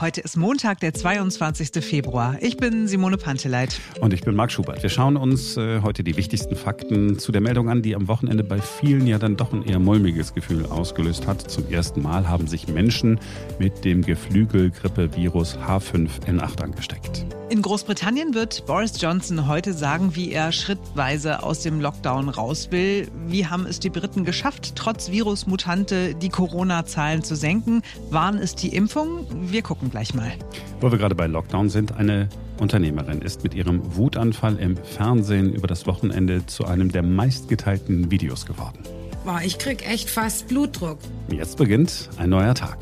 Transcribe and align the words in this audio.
Heute 0.00 0.22
ist 0.22 0.38
Montag, 0.38 0.80
der 0.80 0.94
22. 0.94 1.84
Februar. 1.84 2.38
Ich 2.40 2.56
bin 2.56 2.88
Simone 2.88 3.18
Panteleit. 3.18 3.78
Und 4.00 4.14
ich 4.14 4.22
bin 4.22 4.34
Marc 4.34 4.50
Schubert. 4.50 4.82
Wir 4.82 4.88
schauen 4.88 5.18
uns 5.18 5.58
äh, 5.58 5.82
heute 5.82 6.02
die 6.02 6.16
wichtigsten 6.16 6.56
Fakten 6.56 7.18
zu 7.18 7.32
der 7.32 7.42
Meldung 7.42 7.68
an, 7.68 7.82
die 7.82 7.94
am 7.94 8.08
Wochenende 8.08 8.42
bei 8.42 8.62
vielen 8.62 9.06
ja 9.06 9.18
dann 9.18 9.36
doch 9.36 9.52
ein 9.52 9.62
eher 9.62 9.78
mulmiges 9.78 10.32
Gefühl 10.32 10.64
ausgelöst 10.64 11.26
hat. 11.26 11.50
Zum 11.50 11.70
ersten 11.70 12.00
Mal 12.00 12.26
haben 12.26 12.46
sich 12.46 12.66
Menschen 12.66 13.20
mit 13.58 13.84
dem 13.84 14.00
Geflügelgrippe-Virus 14.00 15.58
H5N8 15.58 16.62
angesteckt. 16.62 17.26
In 17.50 17.62
Großbritannien 17.62 18.32
wird 18.32 18.64
Boris 18.66 18.92
Johnson 19.02 19.48
heute 19.48 19.72
sagen, 19.72 20.14
wie 20.14 20.30
er 20.30 20.52
schrittweise 20.52 21.42
aus 21.42 21.62
dem 21.62 21.80
Lockdown 21.80 22.28
raus 22.28 22.68
will. 22.70 23.08
Wie 23.26 23.44
haben 23.44 23.66
es 23.66 23.80
die 23.80 23.90
Briten 23.90 24.24
geschafft, 24.24 24.76
trotz 24.76 25.10
Virusmutante 25.10 26.14
die 26.14 26.28
Corona-Zahlen 26.28 27.24
zu 27.24 27.34
senken? 27.34 27.82
Waren 28.08 28.38
es 28.38 28.54
die 28.54 28.68
Impfungen? 28.68 29.50
Wir 29.50 29.62
gucken 29.62 29.89
gleich 29.90 30.14
mal. 30.14 30.32
Wo 30.80 30.90
wir 30.90 30.98
gerade 30.98 31.14
bei 31.14 31.26
Lockdown 31.26 31.68
sind, 31.68 31.96
eine 31.96 32.28
Unternehmerin 32.58 33.22
ist 33.22 33.42
mit 33.42 33.54
ihrem 33.54 33.96
Wutanfall 33.96 34.56
im 34.58 34.76
Fernsehen 34.76 35.52
über 35.52 35.66
das 35.66 35.86
Wochenende 35.86 36.46
zu 36.46 36.64
einem 36.64 36.92
der 36.92 37.02
meistgeteilten 37.02 38.10
Videos 38.10 38.46
geworden. 38.46 38.78
Boah, 39.24 39.40
ich 39.44 39.58
krieg 39.58 39.86
echt 39.88 40.08
fast 40.08 40.48
Blutdruck. 40.48 40.98
Jetzt 41.30 41.58
beginnt 41.58 42.08
ein 42.16 42.30
neuer 42.30 42.54
Tag. 42.54 42.78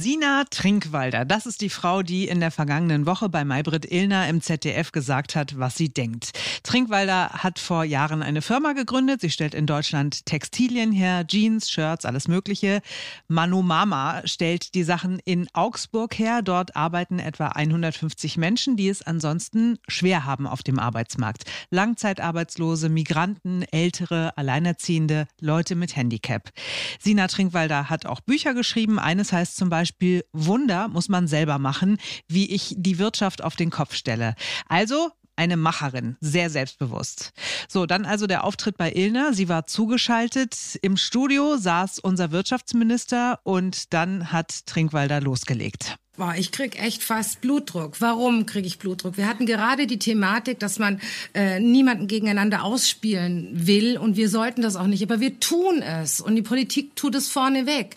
Sina 0.00 0.44
Trinkwalder, 0.50 1.24
das 1.24 1.46
ist 1.46 1.60
die 1.60 1.68
Frau, 1.68 2.02
die 2.02 2.26
in 2.26 2.40
der 2.40 2.50
vergangenen 2.50 3.06
Woche 3.06 3.28
bei 3.28 3.44
Maybrit 3.44 3.90
Illner 3.90 4.28
im 4.28 4.40
ZDF 4.40 4.90
gesagt 4.90 5.36
hat, 5.36 5.56
was 5.58 5.76
sie 5.76 5.88
denkt. 5.88 6.32
Trinkwalder 6.64 7.30
hat 7.30 7.60
vor 7.60 7.84
Jahren 7.84 8.20
eine 8.20 8.42
Firma 8.42 8.72
gegründet. 8.72 9.20
Sie 9.20 9.30
stellt 9.30 9.54
in 9.54 9.66
Deutschland 9.66 10.26
Textilien 10.26 10.90
her, 10.90 11.24
Jeans, 11.26 11.70
Shirts, 11.70 12.04
alles 12.06 12.26
Mögliche. 12.26 12.82
Manu 13.28 13.62
Mama 13.62 14.22
stellt 14.24 14.74
die 14.74 14.82
Sachen 14.82 15.20
in 15.24 15.46
Augsburg 15.52 16.18
her. 16.18 16.42
Dort 16.42 16.74
arbeiten 16.74 17.20
etwa 17.20 17.48
150 17.48 18.36
Menschen, 18.36 18.76
die 18.76 18.88
es 18.88 19.00
ansonsten 19.00 19.78
schwer 19.86 20.24
haben 20.24 20.48
auf 20.48 20.64
dem 20.64 20.80
Arbeitsmarkt. 20.80 21.44
Langzeitarbeitslose, 21.70 22.88
Migranten, 22.88 23.62
Ältere, 23.70 24.36
Alleinerziehende, 24.36 25.28
Leute 25.40 25.76
mit 25.76 25.94
Handicap. 25.94 26.50
Sina 26.98 27.28
Trinkwalder 27.28 27.90
hat 27.90 28.06
auch 28.06 28.20
Bücher 28.20 28.54
geschrieben. 28.54 28.98
Eines 28.98 29.32
heißt 29.32 29.56
zum 29.56 29.68
Beispiel 29.68 29.83
Wunder 30.32 30.88
muss 30.88 31.08
man 31.08 31.26
selber 31.26 31.58
machen, 31.58 31.98
wie 32.28 32.50
ich 32.50 32.74
die 32.76 32.98
Wirtschaft 32.98 33.42
auf 33.42 33.56
den 33.56 33.70
Kopf 33.70 33.94
stelle. 33.94 34.34
Also 34.68 35.10
eine 35.36 35.56
Macherin, 35.56 36.16
sehr 36.20 36.50
selbstbewusst. 36.50 37.32
So, 37.68 37.86
dann 37.86 38.04
also 38.04 38.26
der 38.26 38.44
Auftritt 38.44 38.76
bei 38.76 38.92
Ilna. 38.92 39.32
Sie 39.32 39.48
war 39.48 39.66
zugeschaltet. 39.66 40.78
Im 40.82 40.96
Studio 40.96 41.56
saß 41.56 41.98
unser 41.98 42.30
Wirtschaftsminister 42.30 43.40
und 43.42 43.92
dann 43.92 44.32
hat 44.32 44.66
Trinkwalder 44.66 45.20
losgelegt. 45.20 45.96
Boah, 46.16 46.36
ich 46.38 46.52
krieg 46.52 46.80
echt 46.80 47.02
fast 47.02 47.40
Blutdruck. 47.40 48.00
Warum 48.00 48.46
kriege 48.46 48.68
ich 48.68 48.78
Blutdruck? 48.78 49.16
Wir 49.16 49.26
hatten 49.26 49.46
gerade 49.46 49.88
die 49.88 49.98
Thematik, 49.98 50.60
dass 50.60 50.78
man 50.78 51.00
äh, 51.34 51.58
niemanden 51.58 52.06
gegeneinander 52.06 52.62
ausspielen 52.62 53.48
will 53.66 53.98
und 53.98 54.16
wir 54.16 54.28
sollten 54.28 54.62
das 54.62 54.76
auch 54.76 54.86
nicht, 54.86 55.02
aber 55.02 55.18
wir 55.18 55.40
tun 55.40 55.82
es 55.82 56.20
und 56.20 56.36
die 56.36 56.42
Politik 56.42 56.94
tut 56.94 57.16
es 57.16 57.26
vorneweg. 57.26 57.96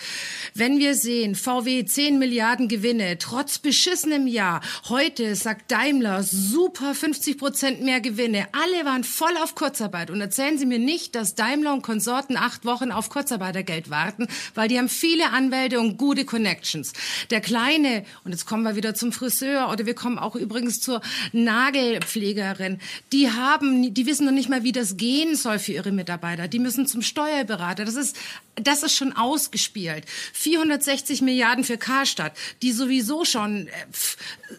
Wenn 0.56 0.80
wir 0.80 0.96
sehen, 0.96 1.36
VW 1.36 1.86
10 1.86 2.18
Milliarden 2.18 2.68
Gewinne, 2.70 3.20
trotz 3.20 3.60
beschissenem 3.60 4.26
Jahr, 4.26 4.62
heute 4.90 5.36
sagt 5.36 5.72
Daimler 5.72 6.24
super 6.24 6.96
50 6.96 7.38
Prozent 7.38 7.84
mehr 7.84 8.02
Gewinne, 8.02 8.48
alle 8.52 8.84
waren 8.84 9.04
voll 9.04 9.38
auf 9.44 9.54
Kurzarbeit 9.54 10.10
und 10.10 10.22
erzählen 10.22 10.58
Sie 10.58 10.66
mir 10.66 10.80
nicht, 10.80 11.14
dass 11.14 11.36
Daimler 11.36 11.72
und 11.72 11.84
Konsorten 11.84 12.36
acht 12.36 12.66
Wochen 12.66 12.92
auf 12.92 13.12
Kurzarbeitergeld 13.12 13.92
warten, 13.92 14.28
weil 14.56 14.70
die 14.70 14.80
haben 14.80 14.90
viele 14.90 15.30
Anwälte 15.30 15.80
und 15.80 16.00
gute 16.00 16.26
Connections. 16.26 16.94
Der 17.30 17.42
kleine 17.42 18.07
und 18.24 18.32
jetzt 18.32 18.46
kommen 18.46 18.64
wir 18.64 18.76
wieder 18.76 18.94
zum 18.94 19.12
Friseur 19.12 19.70
oder 19.72 19.86
wir 19.86 19.94
kommen 19.96 20.20
auch 20.20 20.36
übrigens 20.36 20.80
zur 20.82 21.02
Nagelpflegerin. 21.32 22.80
Die 23.12 23.32
haben, 23.32 23.94
die 23.94 24.06
wissen 24.06 24.26
noch 24.26 24.34
nicht 24.34 24.50
mal, 24.50 24.64
wie 24.64 24.72
das 24.72 24.98
gehen 24.98 25.36
soll 25.36 25.60
für 25.60 25.74
ihre 25.74 25.92
Mitarbeiter. 25.92 26.48
Die 26.48 26.60
müssen 26.60 26.88
zum 26.88 27.02
Steuerberater. 27.02 27.86
Das 27.86 27.96
ist, 27.96 28.18
das 28.56 28.84
ist 28.84 28.96
schon 28.96 29.14
ausgespielt. 29.14 30.06
460 30.34 31.22
Milliarden 31.22 31.64
für 31.64 31.78
Karstadt, 31.78 32.34
die 32.62 32.72
sowieso 32.72 33.26
schon 33.26 33.68
äh, 33.68 33.72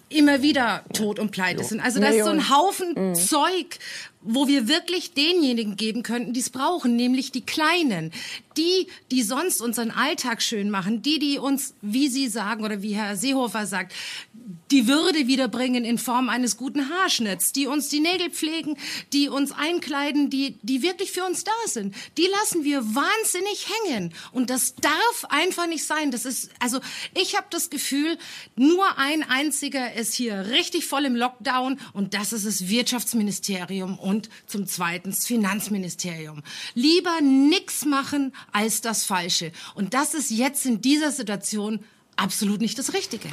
immer 0.08 0.42
wieder 0.42 0.84
tot 0.92 1.18
und 1.18 1.30
pleite 1.30 1.64
sind. 1.64 1.80
Also 1.80 2.00
das 2.00 2.14
ist 2.14 2.24
so 2.24 2.30
ein 2.30 2.50
Haufen 2.50 2.94
mhm. 3.10 3.14
Zeug, 3.14 3.78
wo 4.20 4.48
wir 4.48 4.68
wirklich 4.68 5.14
denjenigen 5.14 5.76
geben 5.76 6.02
könnten, 6.02 6.32
die 6.32 6.40
es 6.40 6.50
brauchen, 6.50 6.96
nämlich 6.96 7.32
die 7.32 7.44
Kleinen, 7.44 8.12
die, 8.58 8.88
die 9.10 9.22
sonst 9.22 9.62
unseren 9.62 9.90
Alltag 9.90 10.42
schön 10.42 10.70
machen, 10.70 11.00
die, 11.00 11.18
die 11.18 11.38
uns, 11.38 11.74
wie 11.80 12.08
Sie 12.08 12.28
sagen 12.28 12.64
oder 12.64 12.82
wie 12.82 12.94
Herr 12.94 13.16
Seehofer 13.16 13.66
sagt, 13.66 13.94
die 14.70 14.86
Würde 14.86 15.26
wiederbringen 15.26 15.84
in 15.84 15.98
Form 15.98 16.30
eines 16.30 16.56
guten 16.56 16.88
Haarschnitts, 16.88 17.52
die 17.52 17.66
uns 17.66 17.90
die 17.90 18.00
Nägel 18.00 18.30
pflegen, 18.30 18.78
die 19.12 19.28
uns 19.28 19.52
einkleiden, 19.52 20.30
die, 20.30 20.58
die 20.62 20.82
wirklich 20.82 21.12
für 21.12 21.24
uns 21.24 21.44
da 21.44 21.52
sind. 21.66 21.94
Die 22.16 22.26
lassen 22.40 22.64
wir 22.64 22.82
wahnsinnig 22.94 23.66
hängen. 23.84 24.14
Und 24.32 24.48
das 24.48 24.74
darf 24.76 25.26
einfach 25.28 25.66
nicht 25.66 25.84
sein. 25.84 26.10
Das 26.10 26.24
ist, 26.24 26.50
also 26.60 26.80
ich 27.14 27.36
habe 27.36 27.46
das 27.50 27.68
Gefühl, 27.68 28.16
nur 28.56 28.98
ein 28.98 29.22
einziger 29.22 29.92
ist 29.94 30.14
hier 30.14 30.46
richtig 30.46 30.86
voll 30.86 31.04
im 31.04 31.14
Lockdown 31.14 31.78
und 31.92 32.14
das 32.14 32.32
ist 32.32 32.46
das 32.46 32.68
Wirtschaftsministerium 32.68 33.98
und 33.98 34.30
zum 34.46 34.66
Zweiten 34.66 35.10
das 35.10 35.26
Finanzministerium. 35.26 36.42
Lieber 36.74 37.20
nix 37.20 37.84
machen 37.84 38.32
als 38.52 38.80
das 38.80 39.04
Falsche. 39.04 39.52
Und 39.74 39.92
das 39.92 40.14
ist 40.14 40.30
jetzt 40.30 40.64
in 40.64 40.80
dieser 40.80 41.10
Situation 41.10 41.80
absolut 42.16 42.60
nicht 42.60 42.78
das 42.78 42.94
Richtige. 42.94 43.28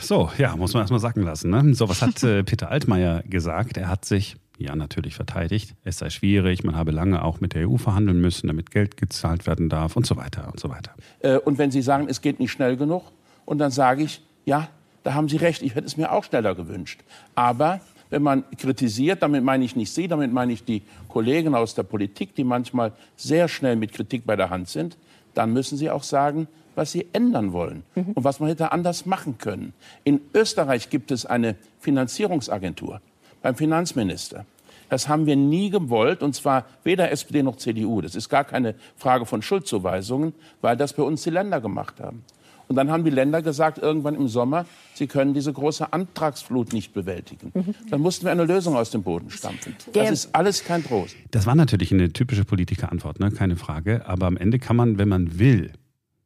So, 0.00 0.30
ja, 0.36 0.56
muss 0.56 0.74
man 0.74 0.82
erstmal 0.82 1.00
sacken 1.00 1.22
lassen. 1.22 1.50
Ne? 1.50 1.74
So, 1.74 1.88
was 1.88 2.02
hat 2.02 2.22
äh, 2.22 2.42
Peter 2.42 2.70
Altmaier 2.70 3.22
gesagt? 3.22 3.76
Er 3.76 3.88
hat 3.88 4.04
sich 4.04 4.36
ja 4.58 4.76
natürlich 4.76 5.14
verteidigt. 5.14 5.74
Es 5.84 5.98
sei 5.98 6.10
schwierig, 6.10 6.64
man 6.64 6.76
habe 6.76 6.90
lange 6.90 7.22
auch 7.24 7.40
mit 7.40 7.54
der 7.54 7.68
EU 7.68 7.76
verhandeln 7.76 8.20
müssen, 8.20 8.48
damit 8.48 8.70
Geld 8.70 8.96
gezahlt 8.96 9.46
werden 9.46 9.68
darf 9.68 9.96
und 9.96 10.06
so 10.06 10.16
weiter 10.16 10.48
und 10.50 10.60
so 10.60 10.68
weiter. 10.70 10.92
Äh, 11.20 11.38
und 11.38 11.58
wenn 11.58 11.70
Sie 11.70 11.82
sagen, 11.82 12.06
es 12.08 12.20
geht 12.20 12.40
nicht 12.40 12.52
schnell 12.52 12.76
genug, 12.76 13.04
und 13.46 13.58
dann 13.58 13.70
sage 13.70 14.02
ich, 14.02 14.22
ja, 14.44 14.68
da 15.02 15.14
haben 15.14 15.28
Sie 15.28 15.36
recht, 15.36 15.62
ich 15.62 15.74
hätte 15.74 15.86
es 15.86 15.96
mir 15.96 16.12
auch 16.12 16.24
schneller 16.24 16.54
gewünscht. 16.54 17.00
Aber 17.34 17.80
wenn 18.10 18.22
man 18.22 18.44
kritisiert, 18.58 19.22
damit 19.22 19.44
meine 19.44 19.64
ich 19.64 19.76
nicht 19.76 19.92
Sie, 19.92 20.08
damit 20.08 20.32
meine 20.32 20.52
ich 20.52 20.64
die 20.64 20.82
Kollegen 21.08 21.54
aus 21.54 21.74
der 21.74 21.82
Politik, 21.82 22.34
die 22.34 22.44
manchmal 22.44 22.92
sehr 23.16 23.48
schnell 23.48 23.76
mit 23.76 23.92
Kritik 23.92 24.24
bei 24.24 24.36
der 24.36 24.50
Hand 24.50 24.68
sind, 24.68 24.96
dann 25.34 25.52
müssen 25.52 25.76
Sie 25.76 25.90
auch 25.90 26.04
sagen, 26.04 26.46
was 26.74 26.92
Sie 26.92 27.06
ändern 27.12 27.52
wollen 27.52 27.82
mhm. 27.94 28.12
und 28.12 28.24
was 28.24 28.40
man 28.40 28.48
hätte 28.48 28.72
anders 28.72 29.06
machen 29.06 29.38
können. 29.38 29.72
In 30.04 30.20
Österreich 30.34 30.90
gibt 30.90 31.10
es 31.10 31.26
eine 31.26 31.56
Finanzierungsagentur 31.80 33.00
beim 33.42 33.54
Finanzminister. 33.54 34.46
Das 34.88 35.08
haben 35.08 35.26
wir 35.26 35.36
nie 35.36 35.70
gewollt, 35.70 36.22
und 36.22 36.34
zwar 36.34 36.66
weder 36.84 37.10
SPD 37.10 37.42
noch 37.42 37.56
CDU. 37.56 38.00
Das 38.00 38.14
ist 38.14 38.28
gar 38.28 38.44
keine 38.44 38.74
Frage 38.96 39.26
von 39.26 39.42
Schuldzuweisungen, 39.42 40.34
weil 40.60 40.76
das 40.76 40.92
bei 40.92 41.02
uns 41.02 41.22
die 41.22 41.30
Länder 41.30 41.60
gemacht 41.60 42.00
haben. 42.00 42.24
Und 42.68 42.76
dann 42.76 42.90
haben 42.90 43.04
die 43.04 43.10
Länder 43.10 43.42
gesagt, 43.42 43.78
irgendwann 43.78 44.14
im 44.14 44.28
Sommer, 44.28 44.66
sie 44.94 45.06
können 45.06 45.34
diese 45.34 45.52
große 45.52 45.92
Antragsflut 45.92 46.72
nicht 46.72 46.94
bewältigen. 46.94 47.52
Mhm. 47.54 47.74
Dann 47.90 48.00
mussten 48.00 48.24
wir 48.24 48.32
eine 48.32 48.44
Lösung 48.44 48.76
aus 48.76 48.90
dem 48.90 49.02
Boden 49.02 49.30
stampfen. 49.30 49.76
Das 49.92 50.10
ist 50.10 50.34
alles 50.34 50.64
kein 50.64 50.82
Trost. 50.82 51.14
Das 51.30 51.46
war 51.46 51.54
natürlich 51.54 51.92
eine 51.92 52.12
typische 52.12 52.44
Politikerantwort, 52.44 53.20
ne? 53.20 53.30
keine 53.30 53.56
Frage. 53.56 54.06
Aber 54.06 54.26
am 54.26 54.36
Ende 54.36 54.58
kann 54.58 54.76
man, 54.76 54.98
wenn 54.98 55.08
man 55.08 55.38
will, 55.38 55.72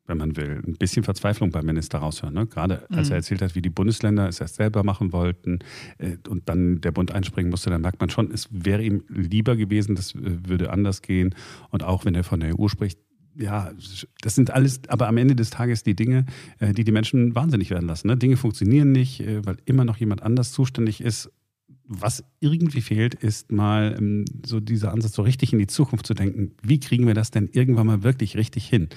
wenn 0.09 0.19
man 0.19 0.37
will, 0.37 0.63
ein 0.67 0.75
bisschen 0.75 1.05
Verzweiflung 1.05 1.51
beim 1.51 1.67
Minister 1.67 1.99
raushören. 1.99 2.35
Ne? 2.35 2.47
Gerade 2.47 2.87
als 2.91 3.09
mhm. 3.09 3.13
er 3.13 3.17
erzählt 3.17 3.43
hat, 3.43 3.55
wie 3.55 3.63
die 3.63 3.71
Bundesländer 3.71 4.29
es 4.29 4.41
erst 4.41 4.57
selber 4.57 4.83
machen 4.83 5.13
wollten 5.13 5.61
äh, 5.99 6.17
und 6.29 6.49
dann 6.49 6.81
der 6.81 6.93
Bund 6.93 7.13
einspringen 7.13 7.51
musste, 7.51 7.71
dann 7.71 7.83
merkt 7.83 8.01
man 8.01 8.11
schon, 8.11 8.31
es 8.33 8.49
wäre 8.51 8.83
ihm 8.83 9.05
lieber 9.09 9.57
gewesen, 9.57 9.95
das 9.95 10.15
äh, 10.15 10.19
würde 10.49 10.71
anders 10.71 11.03
gehen. 11.03 11.35
Und 11.71 11.85
auch 11.85 12.05
wenn 12.05 12.15
er 12.15 12.25
von 12.25 12.41
der 12.41 12.59
EU 12.59 12.69
spricht, 12.69 12.99
ja, 13.39 13.71
das 14.21 14.35
sind 14.35 14.51
alles, 14.51 14.81
aber 14.89 15.07
am 15.07 15.17
Ende 15.17 15.37
des 15.37 15.51
Tages 15.51 15.85
die 15.85 15.95
Dinge, 15.95 16.27
äh, 16.59 16.73
die 16.73 16.85
die 16.85 16.93
Menschen 16.93 17.35
wahnsinnig 17.35 17.71
werden 17.71 17.87
lassen. 17.87 18.09
Ne? 18.09 18.17
Dinge 18.17 18.37
funktionieren 18.37 18.91
nicht, 18.91 19.21
äh, 19.21 19.45
weil 19.47 19.59
immer 19.65 19.85
noch 19.85 19.97
jemand 19.99 20.23
anders 20.23 20.53
zuständig 20.53 21.01
ist. 21.01 21.31
Was 21.91 22.23
irgendwie 22.41 22.83
fehlt, 22.83 23.15
ist 23.15 23.51
mal 23.51 23.97
ähm, 23.99 24.27
so 24.45 24.61
dieser 24.61 24.93
Ansatz, 24.93 25.15
so 25.15 25.23
richtig 25.23 25.55
in 25.55 25.59
die 25.59 25.67
Zukunft 25.67 26.07
zu 26.07 26.13
denken. 26.13 26.53
Wie 26.63 26.81
kriegen 26.81 27.07
wir 27.07 27.15
das 27.15 27.31
denn 27.31 27.49
irgendwann 27.51 27.87
mal 27.87 28.03
wirklich 28.03 28.37
richtig 28.37 28.67
hin? 28.67 28.91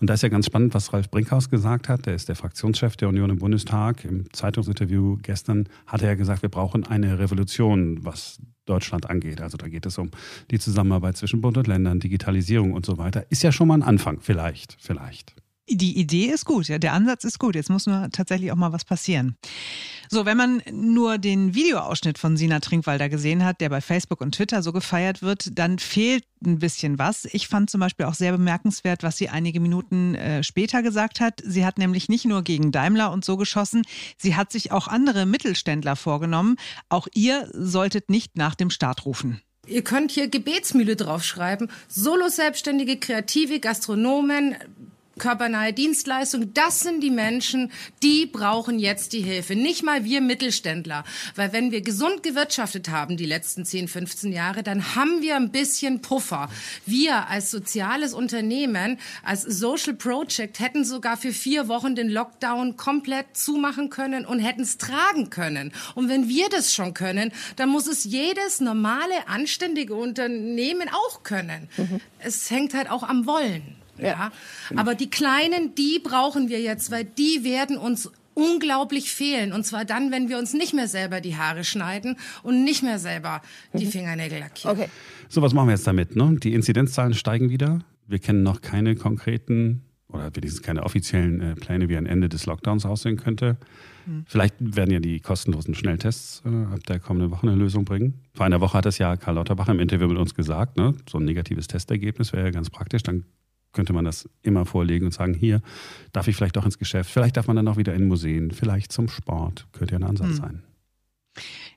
Und 0.00 0.10
da 0.10 0.14
ist 0.14 0.22
ja 0.22 0.28
ganz 0.28 0.46
spannend, 0.46 0.74
was 0.74 0.92
Ralf 0.92 1.10
Brinkhaus 1.10 1.48
gesagt 1.48 1.88
hat. 1.88 2.06
Der 2.06 2.14
ist 2.16 2.28
der 2.28 2.34
Fraktionschef 2.34 2.96
der 2.96 3.08
Union 3.08 3.30
im 3.30 3.38
Bundestag. 3.38 4.04
Im 4.04 4.32
Zeitungsinterview 4.32 5.18
gestern 5.22 5.68
hat 5.86 6.02
er 6.02 6.08
ja 6.08 6.14
gesagt, 6.16 6.42
wir 6.42 6.48
brauchen 6.48 6.84
eine 6.84 7.20
Revolution, 7.20 8.04
was 8.04 8.40
Deutschland 8.66 9.08
angeht. 9.08 9.40
Also 9.40 9.56
da 9.56 9.68
geht 9.68 9.86
es 9.86 9.96
um 9.96 10.10
die 10.50 10.58
Zusammenarbeit 10.58 11.16
zwischen 11.16 11.40
Bund 11.40 11.56
und 11.56 11.68
Ländern, 11.68 12.00
Digitalisierung 12.00 12.72
und 12.72 12.84
so 12.84 12.98
weiter. 12.98 13.30
Ist 13.30 13.44
ja 13.44 13.52
schon 13.52 13.68
mal 13.68 13.74
ein 13.74 13.82
Anfang, 13.84 14.18
vielleicht, 14.20 14.76
vielleicht. 14.80 15.36
Die 15.68 15.98
Idee 15.98 16.26
ist 16.26 16.44
gut, 16.44 16.68
ja, 16.68 16.78
der 16.78 16.92
Ansatz 16.92 17.24
ist 17.24 17.38
gut. 17.38 17.54
Jetzt 17.54 17.70
muss 17.70 17.86
nur 17.86 18.08
tatsächlich 18.12 18.52
auch 18.52 18.56
mal 18.56 18.72
was 18.72 18.84
passieren. 18.84 19.36
So, 20.10 20.26
wenn 20.26 20.36
man 20.36 20.62
nur 20.70 21.16
den 21.16 21.54
Videoausschnitt 21.54 22.18
von 22.18 22.36
Sina 22.36 22.60
Trinkwalder 22.60 23.08
gesehen 23.08 23.44
hat, 23.44 23.62
der 23.62 23.70
bei 23.70 23.80
Facebook 23.80 24.20
und 24.20 24.34
Twitter 24.34 24.62
so 24.62 24.72
gefeiert 24.72 25.22
wird, 25.22 25.58
dann 25.58 25.78
fehlt 25.78 26.24
ein 26.44 26.58
bisschen 26.58 26.98
was. 26.98 27.24
Ich 27.24 27.48
fand 27.48 27.70
zum 27.70 27.80
Beispiel 27.80 28.04
auch 28.04 28.14
sehr 28.14 28.32
bemerkenswert, 28.32 29.02
was 29.02 29.16
sie 29.16 29.30
einige 29.30 29.58
Minuten 29.60 30.14
äh, 30.14 30.42
später 30.42 30.82
gesagt 30.82 31.20
hat. 31.20 31.40
Sie 31.42 31.64
hat 31.64 31.78
nämlich 31.78 32.10
nicht 32.10 32.26
nur 32.26 32.42
gegen 32.42 32.70
Daimler 32.70 33.10
und 33.10 33.24
so 33.24 33.38
geschossen, 33.38 33.82
sie 34.18 34.36
hat 34.36 34.52
sich 34.52 34.70
auch 34.70 34.86
andere 34.86 35.24
Mittelständler 35.24 35.96
vorgenommen. 35.96 36.56
Auch 36.90 37.08
ihr 37.14 37.48
solltet 37.54 38.10
nicht 38.10 38.36
nach 38.36 38.54
dem 38.54 38.68
Start 38.68 39.06
rufen. 39.06 39.40
Ihr 39.66 39.82
könnt 39.82 40.10
hier 40.10 40.28
Gebetsmühle 40.28 40.94
draufschreiben. 40.96 41.70
Solo-Selbstständige, 41.88 42.98
Kreative, 42.98 43.60
Gastronomen, 43.60 44.56
körpernahe 45.18 45.72
Dienstleistung, 45.72 46.52
das 46.54 46.80
sind 46.80 47.00
die 47.00 47.10
Menschen, 47.10 47.70
die 48.02 48.26
brauchen 48.26 48.78
jetzt 48.78 49.12
die 49.12 49.20
Hilfe. 49.20 49.54
Nicht 49.54 49.82
mal 49.82 50.04
wir 50.04 50.20
Mittelständler. 50.20 51.04
Weil 51.34 51.52
wenn 51.52 51.70
wir 51.70 51.80
gesund 51.80 52.22
gewirtschaftet 52.22 52.88
haben 52.88 53.16
die 53.16 53.26
letzten 53.26 53.64
10, 53.64 53.88
15 53.88 54.32
Jahre, 54.32 54.62
dann 54.62 54.94
haben 54.94 55.22
wir 55.22 55.36
ein 55.36 55.50
bisschen 55.50 56.00
Puffer. 56.00 56.48
Wir 56.86 57.28
als 57.28 57.50
soziales 57.50 58.14
Unternehmen, 58.14 58.98
als 59.22 59.42
Social 59.42 59.94
Project 59.94 60.60
hätten 60.60 60.84
sogar 60.84 61.16
für 61.16 61.32
vier 61.32 61.68
Wochen 61.68 61.94
den 61.94 62.08
Lockdown 62.08 62.76
komplett 62.76 63.36
zumachen 63.36 63.90
können 63.90 64.26
und 64.26 64.40
hätten 64.40 64.62
es 64.62 64.78
tragen 64.78 65.30
können. 65.30 65.72
Und 65.94 66.08
wenn 66.08 66.28
wir 66.28 66.48
das 66.48 66.74
schon 66.74 66.94
können, 66.94 67.32
dann 67.56 67.68
muss 67.68 67.86
es 67.86 68.04
jedes 68.04 68.60
normale, 68.60 69.28
anständige 69.28 69.94
Unternehmen 69.94 70.88
auch 70.88 71.22
können. 71.22 71.68
Mhm. 71.76 72.00
Es 72.18 72.50
hängt 72.50 72.74
halt 72.74 72.90
auch 72.90 73.02
am 73.02 73.26
Wollen. 73.26 73.83
Ja. 73.98 74.32
Aber 74.76 74.94
die 74.94 75.10
Kleinen, 75.10 75.74
die 75.74 76.00
brauchen 76.02 76.48
wir 76.48 76.60
jetzt, 76.60 76.90
weil 76.90 77.04
die 77.04 77.44
werden 77.44 77.76
uns 77.76 78.10
unglaublich 78.34 79.12
fehlen. 79.12 79.52
Und 79.52 79.64
zwar 79.64 79.84
dann, 79.84 80.10
wenn 80.10 80.28
wir 80.28 80.38
uns 80.38 80.52
nicht 80.52 80.74
mehr 80.74 80.88
selber 80.88 81.20
die 81.20 81.36
Haare 81.36 81.64
schneiden 81.64 82.16
und 82.42 82.64
nicht 82.64 82.82
mehr 82.82 82.98
selber 82.98 83.40
die 83.72 83.86
mhm. 83.86 83.90
Fingernägel 83.90 84.40
lackieren. 84.40 84.76
Okay. 84.76 84.88
So, 85.28 85.40
was 85.40 85.54
machen 85.54 85.68
wir 85.68 85.74
jetzt 85.74 85.86
damit? 85.86 86.16
Ne? 86.16 86.36
Die 86.42 86.52
Inzidenzzahlen 86.52 87.14
steigen 87.14 87.50
wieder. 87.50 87.80
Wir 88.06 88.18
kennen 88.18 88.42
noch 88.42 88.60
keine 88.60 88.96
konkreten 88.96 89.82
oder 90.08 90.30
wenigstens 90.34 90.62
keine 90.62 90.82
offiziellen 90.82 91.40
äh, 91.40 91.54
Pläne, 91.54 91.88
wie 91.88 91.96
ein 91.96 92.06
Ende 92.06 92.28
des 92.28 92.46
Lockdowns 92.46 92.86
aussehen 92.86 93.16
könnte. 93.16 93.56
Mhm. 94.06 94.24
Vielleicht 94.26 94.54
werden 94.58 94.90
ja 94.92 95.00
die 95.00 95.20
kostenlosen 95.20 95.74
Schnelltests 95.74 96.42
äh, 96.44 96.74
ab 96.74 96.84
der 96.86 97.00
kommenden 97.00 97.30
Woche 97.30 97.46
eine 97.46 97.56
Lösung 97.56 97.84
bringen. 97.84 98.20
Vor 98.34 98.46
einer 98.46 98.60
Woche 98.60 98.78
hat 98.78 98.86
es 98.86 98.98
ja 98.98 99.16
Karl 99.16 99.36
Lauterbach 99.36 99.68
im 99.68 99.80
Interview 99.80 100.08
mit 100.08 100.18
uns 100.18 100.34
gesagt, 100.34 100.76
ne? 100.76 100.94
so 101.08 101.18
ein 101.18 101.24
negatives 101.24 101.66
Testergebnis 101.66 102.32
wäre 102.32 102.44
ja 102.44 102.50
ganz 102.50 102.70
praktisch. 102.70 103.02
Dann 103.02 103.24
könnte 103.74 103.92
man 103.92 104.04
das 104.04 104.28
immer 104.42 104.64
vorlegen 104.64 105.06
und 105.06 105.12
sagen, 105.12 105.34
hier 105.34 105.60
darf 106.12 106.28
ich 106.28 106.36
vielleicht 106.36 106.56
auch 106.56 106.64
ins 106.64 106.78
Geschäft, 106.78 107.10
vielleicht 107.10 107.36
darf 107.36 107.46
man 107.46 107.56
dann 107.56 107.68
auch 107.68 107.76
wieder 107.76 107.94
in 107.94 108.08
Museen, 108.08 108.50
vielleicht 108.50 108.92
zum 108.92 109.08
Sport, 109.08 109.66
könnte 109.72 109.92
ja 109.92 109.98
ein 109.98 110.04
Ansatz 110.04 110.28
hm. 110.28 110.36
sein. 110.36 110.62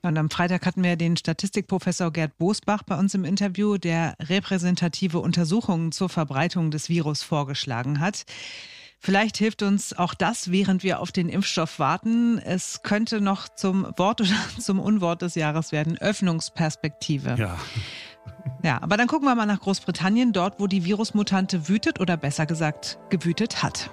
Ja, 0.02 0.10
und 0.10 0.16
am 0.16 0.30
Freitag 0.30 0.64
hatten 0.64 0.84
wir 0.84 0.96
den 0.96 1.16
Statistikprofessor 1.16 2.12
Gerd 2.12 2.38
Bosbach 2.38 2.84
bei 2.84 2.96
uns 2.96 3.14
im 3.14 3.24
Interview, 3.24 3.76
der 3.76 4.14
repräsentative 4.20 5.18
Untersuchungen 5.18 5.92
zur 5.92 6.08
Verbreitung 6.08 6.70
des 6.70 6.88
Virus 6.88 7.22
vorgeschlagen 7.22 7.98
hat. 7.98 8.24
Vielleicht 9.00 9.36
hilft 9.36 9.62
uns 9.62 9.96
auch 9.96 10.12
das, 10.12 10.50
während 10.50 10.82
wir 10.82 10.98
auf 10.98 11.12
den 11.12 11.28
Impfstoff 11.28 11.78
warten. 11.78 12.38
Es 12.38 12.82
könnte 12.82 13.20
noch 13.20 13.48
zum 13.48 13.86
Wort 13.96 14.20
oder 14.20 14.30
zum 14.58 14.80
Unwort 14.80 15.22
des 15.22 15.34
Jahres 15.36 15.70
werden. 15.72 15.96
Öffnungsperspektive. 15.98 17.36
Ja. 17.38 17.58
Ja, 18.62 18.82
aber 18.82 18.96
dann 18.96 19.06
gucken 19.06 19.28
wir 19.28 19.34
mal 19.34 19.46
nach 19.46 19.60
Großbritannien, 19.60 20.32
dort, 20.32 20.58
wo 20.58 20.66
die 20.66 20.84
Virusmutante 20.84 21.68
wütet 21.68 22.00
oder 22.00 22.16
besser 22.16 22.44
gesagt 22.44 22.98
gewütet 23.08 23.62
hat. 23.62 23.90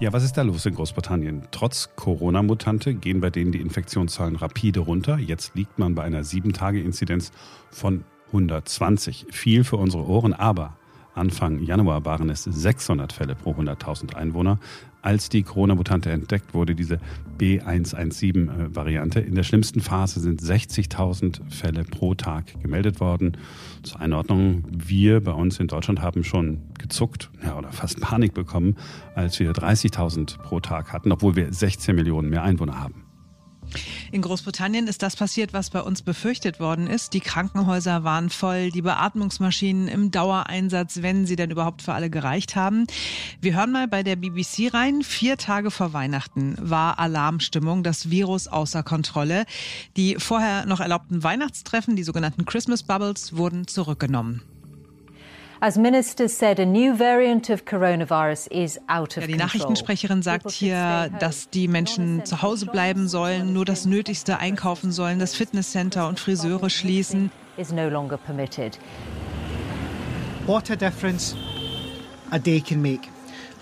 Ja, 0.00 0.12
was 0.12 0.22
ist 0.22 0.36
da 0.36 0.42
los 0.42 0.64
in 0.64 0.76
Großbritannien? 0.76 1.48
Trotz 1.50 1.90
Corona-Mutante 1.96 2.94
gehen 2.94 3.20
bei 3.20 3.30
denen 3.30 3.50
die 3.50 3.60
Infektionszahlen 3.60 4.36
rapide 4.36 4.80
runter. 4.80 5.18
Jetzt 5.18 5.56
liegt 5.56 5.78
man 5.78 5.96
bei 5.96 6.04
einer 6.04 6.22
7-Tage-Inzidenz 6.22 7.32
von 7.70 8.04
120. 8.28 9.26
Viel 9.30 9.64
für 9.64 9.76
unsere 9.76 10.06
Ohren, 10.06 10.34
aber 10.34 10.76
Anfang 11.14 11.60
Januar 11.64 12.04
waren 12.04 12.30
es 12.30 12.44
600 12.44 13.12
Fälle 13.12 13.34
pro 13.34 13.52
100.000 13.52 14.14
Einwohner. 14.14 14.60
Als 15.00 15.28
die 15.28 15.42
Corona-Mutante 15.42 16.10
entdeckt 16.10 16.54
wurde, 16.54 16.74
diese 16.74 16.98
B117-Variante, 17.38 19.20
in 19.20 19.34
der 19.34 19.44
schlimmsten 19.44 19.80
Phase 19.80 20.20
sind 20.20 20.42
60.000 20.42 21.48
Fälle 21.50 21.84
pro 21.84 22.14
Tag 22.14 22.60
gemeldet 22.60 23.00
worden. 23.00 23.36
Zur 23.82 24.00
Einordnung, 24.00 24.64
wir 24.70 25.22
bei 25.22 25.32
uns 25.32 25.60
in 25.60 25.68
Deutschland 25.68 26.02
haben 26.02 26.24
schon 26.24 26.62
gezuckt 26.78 27.30
ja, 27.44 27.56
oder 27.56 27.70
fast 27.70 28.00
Panik 28.00 28.34
bekommen, 28.34 28.76
als 29.14 29.38
wir 29.38 29.52
30.000 29.52 30.38
pro 30.38 30.60
Tag 30.60 30.92
hatten, 30.92 31.12
obwohl 31.12 31.36
wir 31.36 31.52
16 31.52 31.94
Millionen 31.94 32.28
mehr 32.28 32.42
Einwohner 32.42 32.80
haben. 32.80 33.07
In 34.10 34.22
Großbritannien 34.22 34.86
ist 34.86 35.02
das 35.02 35.16
passiert, 35.16 35.52
was 35.52 35.70
bei 35.70 35.80
uns 35.82 36.02
befürchtet 36.02 36.60
worden 36.60 36.86
ist. 36.86 37.12
Die 37.12 37.20
Krankenhäuser 37.20 38.04
waren 38.04 38.30
voll, 38.30 38.70
die 38.70 38.82
Beatmungsmaschinen 38.82 39.88
im 39.88 40.10
Dauereinsatz, 40.10 41.02
wenn 41.02 41.26
sie 41.26 41.36
denn 41.36 41.50
überhaupt 41.50 41.82
für 41.82 41.92
alle 41.92 42.10
gereicht 42.10 42.56
haben. 42.56 42.86
Wir 43.40 43.54
hören 43.54 43.72
mal 43.72 43.88
bei 43.88 44.02
der 44.02 44.16
BBC 44.16 44.72
rein. 44.72 45.02
Vier 45.02 45.36
Tage 45.36 45.70
vor 45.70 45.92
Weihnachten 45.92 46.56
war 46.58 46.98
Alarmstimmung, 46.98 47.82
das 47.82 48.10
Virus 48.10 48.48
außer 48.48 48.82
Kontrolle. 48.82 49.44
Die 49.96 50.16
vorher 50.18 50.66
noch 50.66 50.80
erlaubten 50.80 51.22
Weihnachtstreffen, 51.22 51.96
die 51.96 52.04
sogenannten 52.04 52.46
Christmas 52.46 52.82
Bubbles, 52.82 53.36
wurden 53.36 53.66
zurückgenommen. 53.66 54.42
As 55.60 55.76
ministers 55.76 56.32
said, 56.32 56.60
a 56.60 56.64
new 56.64 56.94
variant 56.94 57.50
of 57.50 57.64
coronavirus 57.64 58.46
is 58.52 58.78
out 58.88 59.16
of 59.16 59.24
ja, 59.24 59.26
die 59.26 59.34
Nachrichtensprecherin 59.34 60.22
sagt 60.22 60.52
hier, 60.52 61.10
dass 61.18 61.50
die 61.50 61.66
Menschen 61.66 62.24
zu 62.24 62.42
Hause 62.42 62.66
bleiben 62.66 63.08
sollen, 63.08 63.52
nur 63.52 63.64
das 63.64 63.84
Nötigste 63.84 64.38
einkaufen 64.38 64.92
sollen, 64.92 65.18
das 65.18 65.34
Fitnesscenter 65.34 66.06
und 66.06 66.20
Friseure 66.20 66.70
schließen. 66.70 67.32
Is 67.56 67.72
no 67.72 67.88
longer 67.88 68.16
permitted. 68.16 68.78
What 70.46 70.70
a 70.70 70.76
difference 70.76 71.34
a 72.30 72.38
day 72.38 72.60
can 72.60 72.80
make. 72.80 73.08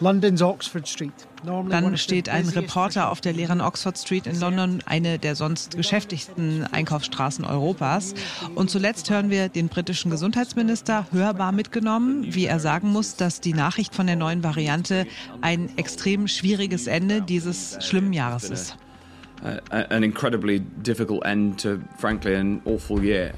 London's 0.01 0.43
Oxford 0.43 0.89
Street. 0.89 1.13
Dann 1.45 1.97
steht 1.97 2.29
ein 2.29 2.49
Reporter 2.49 3.11
auf 3.11 3.21
der 3.21 3.33
leeren 3.33 3.61
Oxford 3.61 3.97
Street 3.97 4.27
in 4.27 4.39
London, 4.39 4.83
eine 4.85 5.19
der 5.19 5.37
sonst 5.37 5.77
geschäftigsten 5.77 6.65
Einkaufsstraßen 6.65 7.45
Europas. 7.45 8.15
Und 8.55 8.71
zuletzt 8.71 9.11
hören 9.11 9.31
wir 9.31 9.49
den 9.49 9.69
britischen 9.69 10.11
Gesundheitsminister 10.11 11.07
hörbar 11.13 11.53
mitgenommen, 11.53 12.35
wie 12.35 12.47
er 12.47 12.59
sagen 12.61 12.91
muss, 12.91 13.17
dass 13.17 13.41
die 13.41 13.55
Nachricht 13.55 13.95
von 13.95 14.07
der 14.07 14.17
neuen 14.17 14.43
Variante 14.43 15.07
ein 15.41 15.71
extrem 15.77 16.29
schwieriges 16.29 16.87
Ende 16.87 17.23
dieses 17.23 17.79
schlimmen 17.81 18.13
Jahres 18.13 18.51
ist. 18.51 18.77
An 19.71 20.03
incredibly 20.03 20.61
difficult 20.61 21.25
end 21.25 21.61
to, 21.63 21.79
frankly, 21.99 22.35
an 22.35 22.61
awful 22.65 23.05
year. 23.05 23.33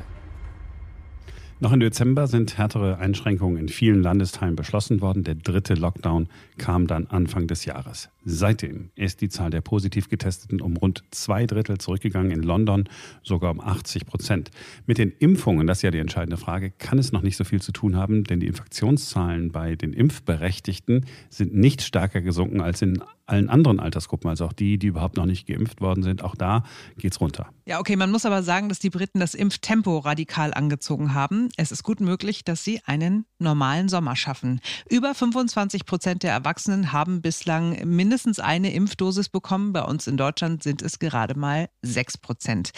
Noch 1.60 1.72
im 1.72 1.80
Dezember 1.80 2.28
sind 2.28 2.56
härtere 2.56 2.98
Einschränkungen 2.98 3.56
in 3.56 3.68
vielen 3.68 4.00
Landesteilen 4.00 4.54
beschlossen 4.54 5.00
worden. 5.00 5.24
Der 5.24 5.34
dritte 5.34 5.74
Lockdown 5.74 6.28
kam 6.56 6.86
dann 6.86 7.08
Anfang 7.08 7.48
des 7.48 7.64
Jahres. 7.64 8.10
Seitdem 8.24 8.90
ist 8.94 9.20
die 9.22 9.28
Zahl 9.28 9.50
der 9.50 9.60
positiv 9.60 10.08
Getesteten 10.08 10.60
um 10.60 10.76
rund 10.76 11.02
zwei 11.10 11.46
Drittel 11.46 11.78
zurückgegangen, 11.78 12.30
in 12.30 12.44
London 12.44 12.88
sogar 13.24 13.50
um 13.50 13.60
80 13.60 14.06
Prozent. 14.06 14.52
Mit 14.86 14.98
den 14.98 15.10
Impfungen, 15.18 15.66
das 15.66 15.78
ist 15.78 15.82
ja 15.82 15.90
die 15.90 15.98
entscheidende 15.98 16.36
Frage, 16.36 16.70
kann 16.78 16.98
es 16.98 17.10
noch 17.10 17.22
nicht 17.22 17.36
so 17.36 17.42
viel 17.42 17.60
zu 17.60 17.72
tun 17.72 17.96
haben, 17.96 18.22
denn 18.22 18.38
die 18.38 18.46
Infektionszahlen 18.46 19.50
bei 19.50 19.74
den 19.74 19.92
Impfberechtigten 19.92 21.06
sind 21.28 21.56
nicht 21.56 21.82
stärker 21.82 22.20
gesunken 22.20 22.60
als 22.60 22.82
in 22.82 23.02
allen 23.28 23.48
anderen 23.48 23.80
Altersgruppen, 23.80 24.30
also 24.30 24.46
auch 24.46 24.52
die, 24.52 24.78
die 24.78 24.88
überhaupt 24.88 25.16
noch 25.16 25.26
nicht 25.26 25.46
geimpft 25.46 25.80
worden 25.80 26.02
sind. 26.02 26.22
Auch 26.22 26.34
da 26.34 26.64
geht 26.96 27.12
es 27.12 27.20
runter. 27.20 27.48
Ja, 27.66 27.80
okay, 27.80 27.96
man 27.96 28.10
muss 28.10 28.24
aber 28.24 28.42
sagen, 28.42 28.68
dass 28.68 28.78
die 28.78 28.90
Briten 28.90 29.20
das 29.20 29.34
Impftempo 29.34 29.98
radikal 29.98 30.54
angezogen 30.54 31.12
haben. 31.12 31.50
Es 31.56 31.70
ist 31.70 31.82
gut 31.82 32.00
möglich, 32.00 32.44
dass 32.44 32.64
sie 32.64 32.80
einen 32.86 33.26
normalen 33.38 33.88
Sommer 33.88 34.16
schaffen. 34.16 34.60
Über 34.88 35.14
25 35.14 35.84
Prozent 35.84 36.22
der 36.22 36.32
Erwachsenen 36.32 36.92
haben 36.92 37.20
bislang 37.20 37.78
mindestens 37.86 38.40
eine 38.40 38.72
Impfdosis 38.72 39.28
bekommen. 39.28 39.72
Bei 39.72 39.82
uns 39.82 40.06
in 40.06 40.16
Deutschland 40.16 40.62
sind 40.62 40.80
es 40.80 40.98
gerade 40.98 41.38
mal 41.38 41.68
6 41.82 42.18
Prozent. 42.18 42.70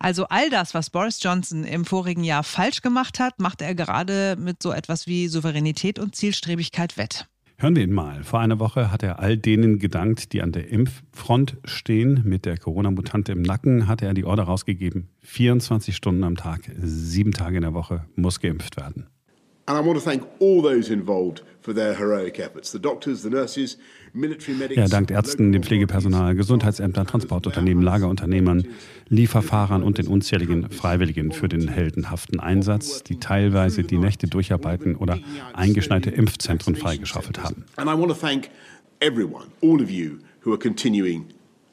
Also 0.00 0.26
all 0.28 0.48
das, 0.48 0.72
was 0.72 0.90
Boris 0.90 1.22
Johnson 1.22 1.64
im 1.64 1.84
vorigen 1.84 2.24
Jahr 2.24 2.42
falsch 2.42 2.80
gemacht 2.80 3.20
hat, 3.20 3.38
macht 3.40 3.60
er 3.60 3.74
gerade 3.74 4.36
mit 4.38 4.62
so 4.62 4.72
etwas 4.72 5.06
wie 5.06 5.28
Souveränität 5.28 5.98
und 5.98 6.16
Zielstrebigkeit 6.16 6.96
wett. 6.96 7.28
Hören 7.60 7.74
wir 7.74 7.82
ihn 7.82 7.92
mal. 7.92 8.22
Vor 8.22 8.38
einer 8.38 8.60
Woche 8.60 8.92
hat 8.92 9.02
er 9.02 9.18
all 9.18 9.36
denen 9.36 9.80
gedankt, 9.80 10.32
die 10.32 10.42
an 10.42 10.52
der 10.52 10.68
Impffront 10.68 11.56
stehen. 11.64 12.22
Mit 12.24 12.44
der 12.44 12.56
Corona-Mutante 12.56 13.32
im 13.32 13.42
Nacken 13.42 13.88
hat 13.88 14.00
er 14.00 14.14
die 14.14 14.24
Order 14.24 14.44
rausgegeben. 14.44 15.08
24 15.22 15.96
Stunden 15.96 16.22
am 16.22 16.36
Tag, 16.36 16.70
sieben 16.78 17.32
Tage 17.32 17.56
in 17.56 17.62
der 17.62 17.74
Woche 17.74 18.04
muss 18.14 18.38
geimpft 18.38 18.76
werden. 18.76 19.08
Er 24.74 24.88
dankt 24.88 25.10
Ärzten, 25.10 25.52
dem 25.52 25.62
Pflegepersonal, 25.62 26.34
Gesundheitsämtern, 26.34 27.06
Transportunternehmen, 27.06 27.82
Lagerunternehmern, 27.82 28.66
Lieferfahrern 29.08 29.82
und 29.82 29.98
den 29.98 30.06
unzähligen 30.06 30.70
Freiwilligen 30.70 31.32
für 31.32 31.48
den 31.48 31.68
heldenhaften 31.68 32.40
Einsatz, 32.40 33.02
die 33.02 33.20
teilweise 33.20 33.82
die 33.84 33.98
Nächte 33.98 34.26
durcharbeiten 34.26 34.96
oder 34.96 35.18
eingeschneite 35.52 36.08
Impfzentren 36.10 36.74
freigeschaufelt 36.74 37.42
haben. 37.42 37.66
And 37.76 37.90
I 37.90 37.92
want 37.92 38.08
to 38.08 38.14
thank 38.14 38.48
everyone, 39.00 39.48
all 39.62 39.82
of 39.82 39.90
you 39.90 40.18
who 40.44 40.52
are 40.52 40.58
continuing 40.58 41.26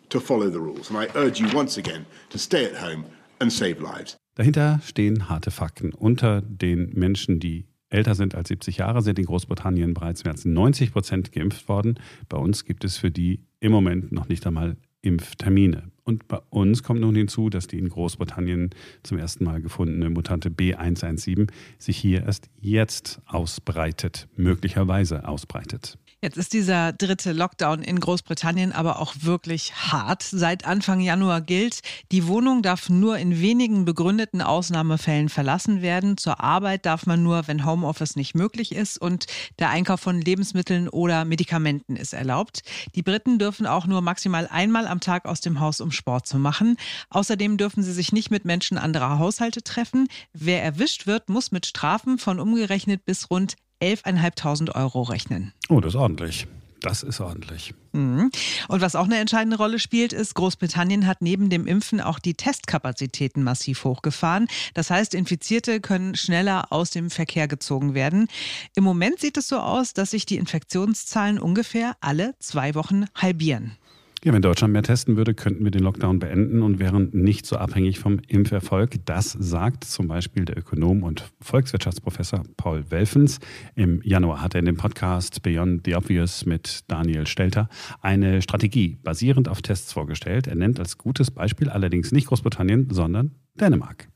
to 0.10 0.20
follow 0.20 0.50
the 0.50 0.58
rules. 0.58 0.92
And 0.92 1.00
I 1.00 1.08
urge 1.18 1.42
you 1.42 1.48
once 1.58 1.78
again 1.78 2.06
to 2.30 2.38
stay 2.38 2.66
at 2.66 2.82
home 2.82 3.06
and 3.40 3.52
save 3.52 3.80
lives. 3.80 4.18
Dahinter 4.36 4.82
stehen 4.84 5.30
harte 5.30 5.50
Fakten. 5.50 5.94
Unter 5.94 6.42
den 6.42 6.92
Menschen, 6.94 7.40
die 7.40 7.68
älter 7.90 8.16
sind 8.16 8.36
als 8.36 8.48
70 8.50 8.78
Jahre, 8.78 9.02
sind 9.02 9.20
in 9.20 9.26
Großbritannien 9.26 9.94
bereits 9.94 10.24
mehr 10.24 10.34
als 10.34 10.46
90 10.46 10.92
Prozent 10.92 11.32
geimpft 11.32 11.68
worden. 11.68 12.00
Bei 12.30 12.38
uns 12.38 12.66
gibt 12.66 12.84
es 12.84 12.98
für 12.98 13.12
die 13.12 13.42
im 13.60 13.72
Moment 13.72 14.12
noch 14.12 14.28
nicht 14.28 14.46
einmal 14.46 14.78
Impftermine. 15.02 15.92
Und 16.06 16.28
bei 16.28 16.40
uns 16.52 16.84
kommt 16.84 17.02
nun 17.02 17.16
hinzu, 17.16 17.50
dass 17.50 17.66
die 17.66 17.80
in 17.80 17.90
Großbritannien 17.90 18.70
zum 19.02 19.18
ersten 19.18 19.44
Mal 19.44 19.60
gefundene 19.60 20.12
Mutante 20.12 20.50
B117 20.50 21.50
sich 21.80 21.98
hier 21.98 22.24
erst 22.24 22.50
jetzt 22.62 23.22
ausbreitet, 23.26 24.28
möglicherweise 24.36 25.28
ausbreitet. 25.28 25.98
Jetzt 26.26 26.38
ist 26.38 26.54
dieser 26.54 26.92
dritte 26.92 27.34
Lockdown 27.34 27.84
in 27.84 28.00
Großbritannien 28.00 28.72
aber 28.72 29.00
auch 29.00 29.14
wirklich 29.20 29.76
hart. 29.76 30.24
Seit 30.24 30.66
Anfang 30.66 31.00
Januar 31.00 31.40
gilt, 31.40 31.82
die 32.12 32.26
Wohnung 32.26 32.64
darf 32.64 32.90
nur 32.90 33.20
in 33.20 33.42
wenigen 33.42 33.86
begründeten 33.86 34.42
Ausnahmefällen 34.42 35.30
verlassen 35.30 35.84
werden. 35.84 36.18
Zur 36.18 36.40
Arbeit 36.40 36.88
darf 36.88 37.06
man 37.06 37.22
nur, 37.22 37.48
wenn 37.48 37.64
Homeoffice 37.64 38.16
nicht 38.16 38.34
möglich 38.34 38.74
ist 38.74 39.00
und 39.00 39.28
der 39.60 39.70
Einkauf 39.70 40.00
von 40.00 40.20
Lebensmitteln 40.20 40.90
oder 40.90 41.26
Medikamenten 41.26 41.96
ist 41.96 42.14
erlaubt. 42.14 42.64
Die 42.96 43.04
Briten 43.04 43.38
dürfen 43.38 43.68
auch 43.68 43.86
nur 43.86 44.02
maximal 44.02 44.48
einmal 44.48 44.88
am 44.88 45.02
Tag 45.02 45.26
aus 45.26 45.42
dem 45.42 45.60
Haus, 45.60 45.80
um 45.80 45.92
Sport 45.96 46.28
zu 46.28 46.38
machen. 46.38 46.78
Außerdem 47.10 47.58
dürfen 47.58 47.84
sie 47.84 47.94
sich 47.94 48.12
nicht 48.12 48.32
mit 48.32 48.46
Menschen 48.46 48.78
anderer 48.78 49.18
Haushalte 49.18 49.64
treffen. 49.64 50.08
Wer 50.34 50.64
erwischt 50.64 51.08
wird, 51.08 51.30
muss 51.30 51.52
mit 51.52 51.66
Strafen 51.66 52.18
von 52.18 52.40
umgerechnet 52.40 53.06
bis 53.06 53.30
rund 53.32 53.56
11.500 53.82 54.76
Euro 54.76 55.02
rechnen. 55.04 55.54
Oh, 55.70 55.80
das 55.80 55.94
ist 55.94 56.00
ordentlich. 56.00 56.48
Das 56.86 57.02
ist 57.02 57.20
ordentlich. 57.20 57.74
Mhm. 57.94 58.30
Und 58.68 58.82
was 58.82 58.96
auch 58.96 59.06
eine 59.06 59.18
entscheidende 59.18 59.58
Rolle 59.58 59.80
spielt, 59.80 60.14
ist, 60.14 60.36
Großbritannien 60.36 61.08
hat 61.08 61.22
neben 61.22 61.50
dem 61.50 61.66
Impfen 61.66 62.00
auch 62.00 62.20
die 62.20 62.36
Testkapazitäten 62.36 63.42
massiv 63.42 63.84
hochgefahren. 63.86 64.48
Das 64.76 64.92
heißt, 64.92 65.16
Infizierte 65.16 65.82
können 65.82 66.16
schneller 66.16 66.72
aus 66.72 66.92
dem 66.92 67.10
Verkehr 67.10 67.48
gezogen 67.48 67.96
werden. 67.96 68.28
Im 68.76 68.84
Moment 68.84 69.20
sieht 69.20 69.38
es 69.38 69.48
so 69.48 69.58
aus, 69.58 69.94
dass 69.94 70.12
sich 70.12 70.28
die 70.28 70.38
Infektionszahlen 70.38 71.40
ungefähr 71.40 71.96
alle 72.02 72.36
zwei 72.40 72.76
Wochen 72.76 73.06
halbieren. 73.16 73.78
Ja, 74.26 74.34
wenn 74.34 74.42
Deutschland 74.42 74.74
mehr 74.74 74.82
testen 74.82 75.18
würde, 75.18 75.36
könnten 75.36 75.64
wir 75.66 75.70
den 75.70 75.84
Lockdown 75.84 76.18
beenden 76.18 76.64
und 76.64 76.80
wären 76.80 77.12
nicht 77.14 77.46
so 77.46 77.58
abhängig 77.58 78.00
vom 78.00 78.18
Impferfolg. 78.28 79.06
Das 79.06 79.34
sagt 79.34 79.84
zum 79.84 80.08
Beispiel 80.08 80.46
der 80.46 80.58
Ökonom 80.58 81.04
und 81.04 81.26
Volkswirtschaftsprofessor 81.42 82.42
Paul 82.58 82.90
Welfens. 82.90 83.38
Im 83.76 84.02
Januar 84.04 84.42
hat 84.42 84.56
er 84.56 84.62
in 84.62 84.66
dem 84.66 84.78
Podcast 84.78 85.44
Beyond 85.44 85.84
the 85.86 85.96
Obvious 85.96 86.44
mit 86.48 86.80
Daniel 86.88 87.28
Stelter 87.28 87.70
eine 88.02 88.42
Strategie 88.42 88.98
basierend 89.04 89.48
auf 89.48 89.62
Tests 89.62 89.94
vorgestellt. 89.94 90.48
Er 90.48 90.56
nennt 90.56 90.80
als 90.80 90.98
gutes 90.98 91.30
Beispiel 91.30 91.70
allerdings 91.70 92.12
nicht 92.12 92.26
Großbritannien, 92.26 92.88
sondern 92.90 93.36
Dänemark. 93.54 94.08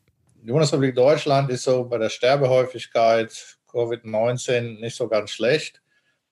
Die 0.42 0.50
Bundesrepublik 0.50 0.96
Deutschland 0.96 1.52
ist 1.52 1.66
so 1.66 1.84
bei 1.84 2.00
der 2.00 2.10
Sterbehäufigkeit 2.10 3.60
Covid-19 3.72 4.80
nicht 4.80 4.96
so 4.96 5.08
ganz 5.08 5.30
schlecht, 5.30 5.84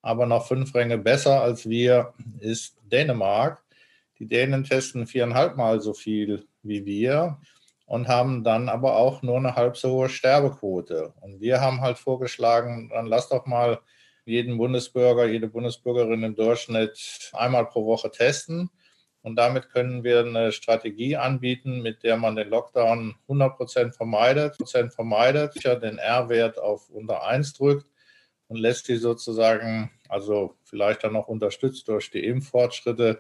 aber 0.02 0.26
noch 0.26 0.48
fünf 0.48 0.74
Ränge 0.74 0.98
besser 0.98 1.44
als 1.44 1.70
wir 1.70 2.16
ist 2.40 2.76
Dänemark. 2.92 3.62
Die 4.20 4.28
Dänen 4.28 4.64
testen 4.64 5.08
viereinhalb 5.08 5.58
Mal 5.58 5.82
so 5.82 5.94
viel 5.94 6.48
wie 6.64 6.86
wir 6.86 7.40
und 7.86 8.08
haben 8.08 8.44
dann 8.44 8.68
aber 8.68 8.98
auch 8.98 9.22
nur 9.22 9.38
eine 9.38 9.56
halb 9.56 9.78
so 9.78 9.92
hohe 9.92 10.10
Sterbequote. 10.10 11.14
Und 11.22 11.40
wir 11.40 11.62
haben 11.62 11.82
halt 11.82 11.98
vorgeschlagen, 11.98 12.90
dann 12.90 13.06
lass 13.06 13.30
doch 13.30 13.46
mal 13.46 13.80
jeden 14.26 14.58
Bundesbürger, 14.58 15.26
jede 15.26 15.48
Bundesbürgerin 15.48 16.24
im 16.24 16.36
Durchschnitt 16.36 17.32
einmal 17.34 17.66
pro 17.66 17.86
Woche 17.86 18.12
testen. 18.12 18.70
Und 19.22 19.36
damit 19.36 19.70
können 19.70 20.04
wir 20.04 20.20
eine 20.20 20.52
Strategie 20.52 21.16
anbieten, 21.16 21.82
mit 21.82 22.04
der 22.04 22.18
man 22.18 22.36
den 22.36 22.50
Lockdown 22.50 23.16
100 23.24 23.58
Prozent 23.58 23.96
vermeidet, 23.96 24.58
Prozent 24.58 24.94
vermeidet, 24.94 25.64
den 25.64 25.98
R-Wert 25.98 26.60
auf 26.60 26.90
unter 26.90 27.26
1 27.26 27.54
drückt 27.54 27.88
und 28.48 28.58
lässt 28.58 28.88
die 28.88 28.98
sozusagen, 28.98 29.92
also 30.10 30.56
vielleicht 30.64 31.04
dann 31.04 31.14
noch 31.14 31.28
unterstützt 31.28 31.88
durch 31.88 32.10
die 32.12 32.26
Impffortschritte, 32.26 33.20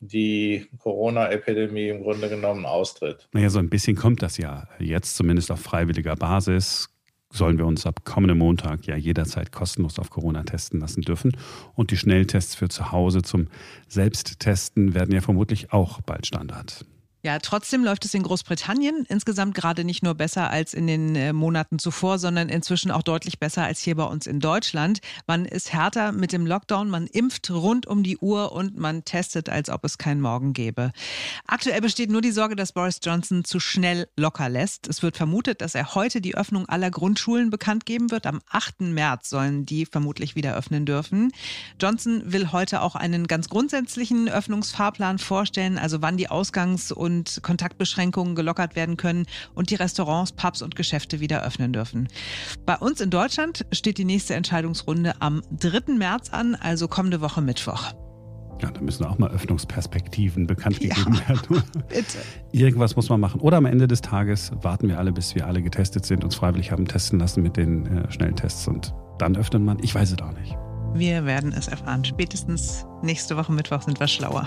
die 0.00 0.66
Corona-Epidemie 0.78 1.88
im 1.88 2.02
Grunde 2.02 2.28
genommen 2.28 2.66
austritt. 2.66 3.28
Naja, 3.32 3.50
so 3.50 3.58
ein 3.58 3.68
bisschen 3.68 3.96
kommt 3.96 4.22
das 4.22 4.38
ja 4.38 4.68
jetzt 4.78 5.16
zumindest 5.16 5.50
auf 5.50 5.60
freiwilliger 5.60 6.16
Basis. 6.16 6.88
Sollen 7.30 7.58
wir 7.58 7.66
uns 7.66 7.84
ab 7.84 8.04
kommendem 8.04 8.38
Montag 8.38 8.86
ja 8.86 8.96
jederzeit 8.96 9.52
kostenlos 9.52 9.98
auf 9.98 10.08
Corona 10.08 10.44
testen 10.44 10.80
lassen 10.80 11.02
dürfen. 11.02 11.36
Und 11.74 11.90
die 11.90 11.98
Schnelltests 11.98 12.54
für 12.54 12.68
zu 12.68 12.90
Hause 12.90 13.22
zum 13.22 13.48
Selbsttesten 13.86 14.94
werden 14.94 15.14
ja 15.14 15.20
vermutlich 15.20 15.72
auch 15.72 16.00
bald 16.00 16.26
Standard. 16.26 16.86
Ja, 17.24 17.40
trotzdem 17.40 17.82
läuft 17.82 18.04
es 18.04 18.14
in 18.14 18.22
Großbritannien 18.22 19.04
insgesamt 19.08 19.54
gerade 19.54 19.82
nicht 19.82 20.04
nur 20.04 20.14
besser 20.14 20.50
als 20.50 20.72
in 20.72 20.86
den 20.86 21.16
äh, 21.16 21.32
Monaten 21.32 21.80
zuvor, 21.80 22.20
sondern 22.20 22.48
inzwischen 22.48 22.92
auch 22.92 23.02
deutlich 23.02 23.40
besser 23.40 23.64
als 23.64 23.80
hier 23.80 23.96
bei 23.96 24.04
uns 24.04 24.28
in 24.28 24.38
Deutschland. 24.38 25.00
Man 25.26 25.44
ist 25.44 25.72
härter 25.72 26.12
mit 26.12 26.32
dem 26.32 26.46
Lockdown, 26.46 26.88
man 26.88 27.08
impft 27.08 27.50
rund 27.50 27.88
um 27.88 28.04
die 28.04 28.18
Uhr 28.18 28.52
und 28.52 28.78
man 28.78 29.04
testet, 29.04 29.48
als 29.48 29.68
ob 29.68 29.84
es 29.84 29.98
keinen 29.98 30.20
Morgen 30.20 30.52
gäbe. 30.52 30.92
Aktuell 31.44 31.80
besteht 31.80 32.10
nur 32.10 32.20
die 32.20 32.30
Sorge, 32.30 32.54
dass 32.54 32.72
Boris 32.72 33.00
Johnson 33.02 33.44
zu 33.44 33.58
schnell 33.58 34.06
locker 34.16 34.48
lässt. 34.48 34.86
Es 34.86 35.02
wird 35.02 35.16
vermutet, 35.16 35.60
dass 35.60 35.74
er 35.74 35.96
heute 35.96 36.20
die 36.20 36.36
Öffnung 36.36 36.68
aller 36.68 36.92
Grundschulen 36.92 37.50
bekannt 37.50 37.84
geben 37.84 38.12
wird. 38.12 38.26
Am 38.26 38.40
8. 38.48 38.82
März 38.82 39.28
sollen 39.28 39.66
die 39.66 39.86
vermutlich 39.86 40.36
wieder 40.36 40.54
öffnen 40.54 40.86
dürfen. 40.86 41.32
Johnson 41.80 42.22
will 42.26 42.52
heute 42.52 42.80
auch 42.80 42.94
einen 42.94 43.26
ganz 43.26 43.48
grundsätzlichen 43.48 44.28
Öffnungsfahrplan 44.28 45.18
vorstellen, 45.18 45.78
also 45.78 46.00
wann 46.00 46.16
die 46.16 46.30
Ausgangs- 46.30 46.92
und 47.08 47.40
Kontaktbeschränkungen 47.42 48.34
gelockert 48.34 48.76
werden 48.76 48.98
können 48.98 49.24
und 49.54 49.70
die 49.70 49.76
Restaurants, 49.76 50.32
Pubs 50.32 50.60
und 50.60 50.76
Geschäfte 50.76 51.20
wieder 51.20 51.42
öffnen 51.42 51.72
dürfen. 51.72 52.08
Bei 52.66 52.76
uns 52.76 53.00
in 53.00 53.08
Deutschland 53.08 53.64
steht 53.72 53.96
die 53.96 54.04
nächste 54.04 54.34
Entscheidungsrunde 54.34 55.14
am 55.20 55.42
3. 55.58 55.94
März 55.94 56.30
an, 56.30 56.54
also 56.54 56.86
kommende 56.86 57.22
Woche 57.22 57.40
Mittwoch. 57.40 57.94
Ja, 58.60 58.70
da 58.70 58.80
müssen 58.82 59.06
auch 59.06 59.18
mal 59.18 59.30
Öffnungsperspektiven 59.30 60.46
bekannt 60.46 60.80
gegeben 60.80 61.14
ja, 61.14 61.28
werden. 61.28 61.62
Bitte. 61.88 62.18
Irgendwas 62.52 62.94
muss 62.94 63.08
man 63.08 63.20
machen. 63.20 63.40
Oder 63.40 63.56
am 63.56 63.66
Ende 63.66 63.88
des 63.88 64.02
Tages 64.02 64.50
warten 64.62 64.88
wir 64.88 64.98
alle, 64.98 65.12
bis 65.12 65.34
wir 65.34 65.46
alle 65.46 65.62
getestet 65.62 66.04
sind, 66.04 66.24
uns 66.24 66.34
freiwillig 66.34 66.72
haben 66.72 66.86
testen 66.86 67.20
lassen 67.20 67.42
mit 67.42 67.56
den 67.56 67.86
äh, 67.86 68.12
Schnelltests 68.12 68.68
und 68.68 68.92
dann 69.18 69.36
öffnet 69.36 69.62
man. 69.62 69.78
Ich 69.82 69.94
weiß 69.94 70.12
es 70.12 70.20
auch 70.20 70.32
nicht. 70.32 70.56
Wir 70.94 71.24
werden 71.24 71.52
es 71.52 71.68
erfahren. 71.68 72.04
Spätestens 72.04 72.84
nächste 73.02 73.36
Woche 73.36 73.52
Mittwoch 73.52 73.82
sind 73.82 73.98
wir 73.98 74.08
schlauer. 74.08 74.46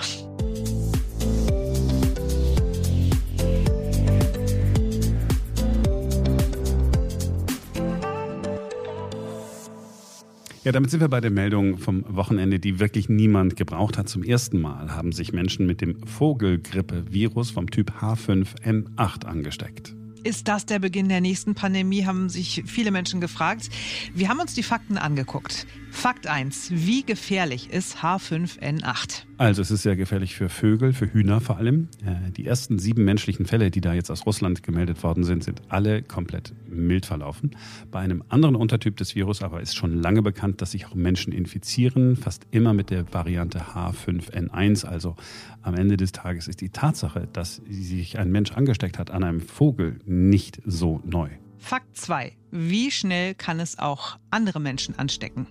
Ja, 10.63 10.71
damit 10.71 10.91
sind 10.91 10.99
wir 10.99 11.07
bei 11.07 11.21
der 11.21 11.31
Meldung 11.31 11.79
vom 11.79 12.05
Wochenende, 12.07 12.59
die 12.59 12.79
wirklich 12.79 13.09
niemand 13.09 13.55
gebraucht 13.55 13.97
hat. 13.97 14.07
Zum 14.07 14.21
ersten 14.21 14.61
Mal 14.61 14.95
haben 14.95 15.11
sich 15.11 15.33
Menschen 15.33 15.65
mit 15.65 15.81
dem 15.81 16.05
Vogelgrippe-Virus 16.05 17.49
vom 17.49 17.71
Typ 17.71 17.91
H5N8 17.99 19.25
angesteckt. 19.25 19.95
Ist 20.23 20.47
das 20.47 20.67
der 20.67 20.77
Beginn 20.77 21.09
der 21.09 21.19
nächsten 21.19 21.55
Pandemie, 21.55 22.05
haben 22.05 22.29
sich 22.29 22.63
viele 22.67 22.91
Menschen 22.91 23.21
gefragt. 23.21 23.69
Wir 24.13 24.29
haben 24.29 24.39
uns 24.39 24.53
die 24.53 24.61
Fakten 24.61 24.97
angeguckt. 24.97 25.65
Fakt 25.89 26.25
1. 26.25 26.71
Wie 26.73 27.03
gefährlich 27.03 27.69
ist 27.71 27.97
H5N8? 27.97 29.23
Also 29.37 29.61
es 29.61 29.71
ist 29.71 29.81
sehr 29.81 29.95
gefährlich 29.95 30.35
für 30.35 30.49
Vögel, 30.49 30.93
für 30.93 31.11
Hühner 31.11 31.41
vor 31.41 31.57
allem. 31.57 31.89
Äh, 32.05 32.31
die 32.31 32.45
ersten 32.45 32.79
sieben 32.79 33.03
menschlichen 33.03 33.45
Fälle, 33.45 33.71
die 33.71 33.81
da 33.81 33.93
jetzt 33.93 34.09
aus 34.09 34.25
Russland 34.25 34.63
gemeldet 34.63 35.03
worden 35.03 35.23
sind, 35.23 35.43
sind 35.43 35.63
alle 35.69 36.01
komplett 36.01 36.53
mild 36.69 37.05
verlaufen. 37.05 37.51
Bei 37.91 37.99
einem 37.99 38.23
anderen 38.29 38.55
Untertyp 38.55 38.95
des 38.97 39.15
Virus 39.15 39.41
aber 39.41 39.61
ist 39.61 39.75
schon 39.75 39.99
lange 40.01 40.21
bekannt, 40.21 40.61
dass 40.61 40.71
sich 40.71 40.85
auch 40.85 40.95
Menschen 40.95 41.33
infizieren, 41.33 42.15
fast 42.15 42.47
immer 42.51 42.73
mit 42.73 42.89
der 42.89 43.11
Variante 43.13 43.59
H5N1. 43.73 44.85
Also 44.85 45.15
am 45.61 45.75
Ende 45.75 45.97
des 45.97 46.11
Tages 46.11 46.47
ist 46.47 46.61
die 46.61 46.69
Tatsache, 46.69 47.27
dass 47.33 47.61
sich 47.67 48.17
ein 48.17 48.31
Mensch 48.31 48.51
angesteckt 48.53 48.97
hat 48.97 49.11
an 49.11 49.23
einem 49.23 49.41
Vogel, 49.41 49.99
nicht 50.11 50.61
so 50.65 51.01
neu. 51.05 51.29
Fakt 51.57 51.95
2. 51.95 52.33
Wie 52.51 52.91
schnell 52.91 53.33
kann 53.33 53.59
es 53.59 53.79
auch 53.79 54.17
andere 54.29 54.59
Menschen 54.59 54.99
anstecken? 54.99 55.47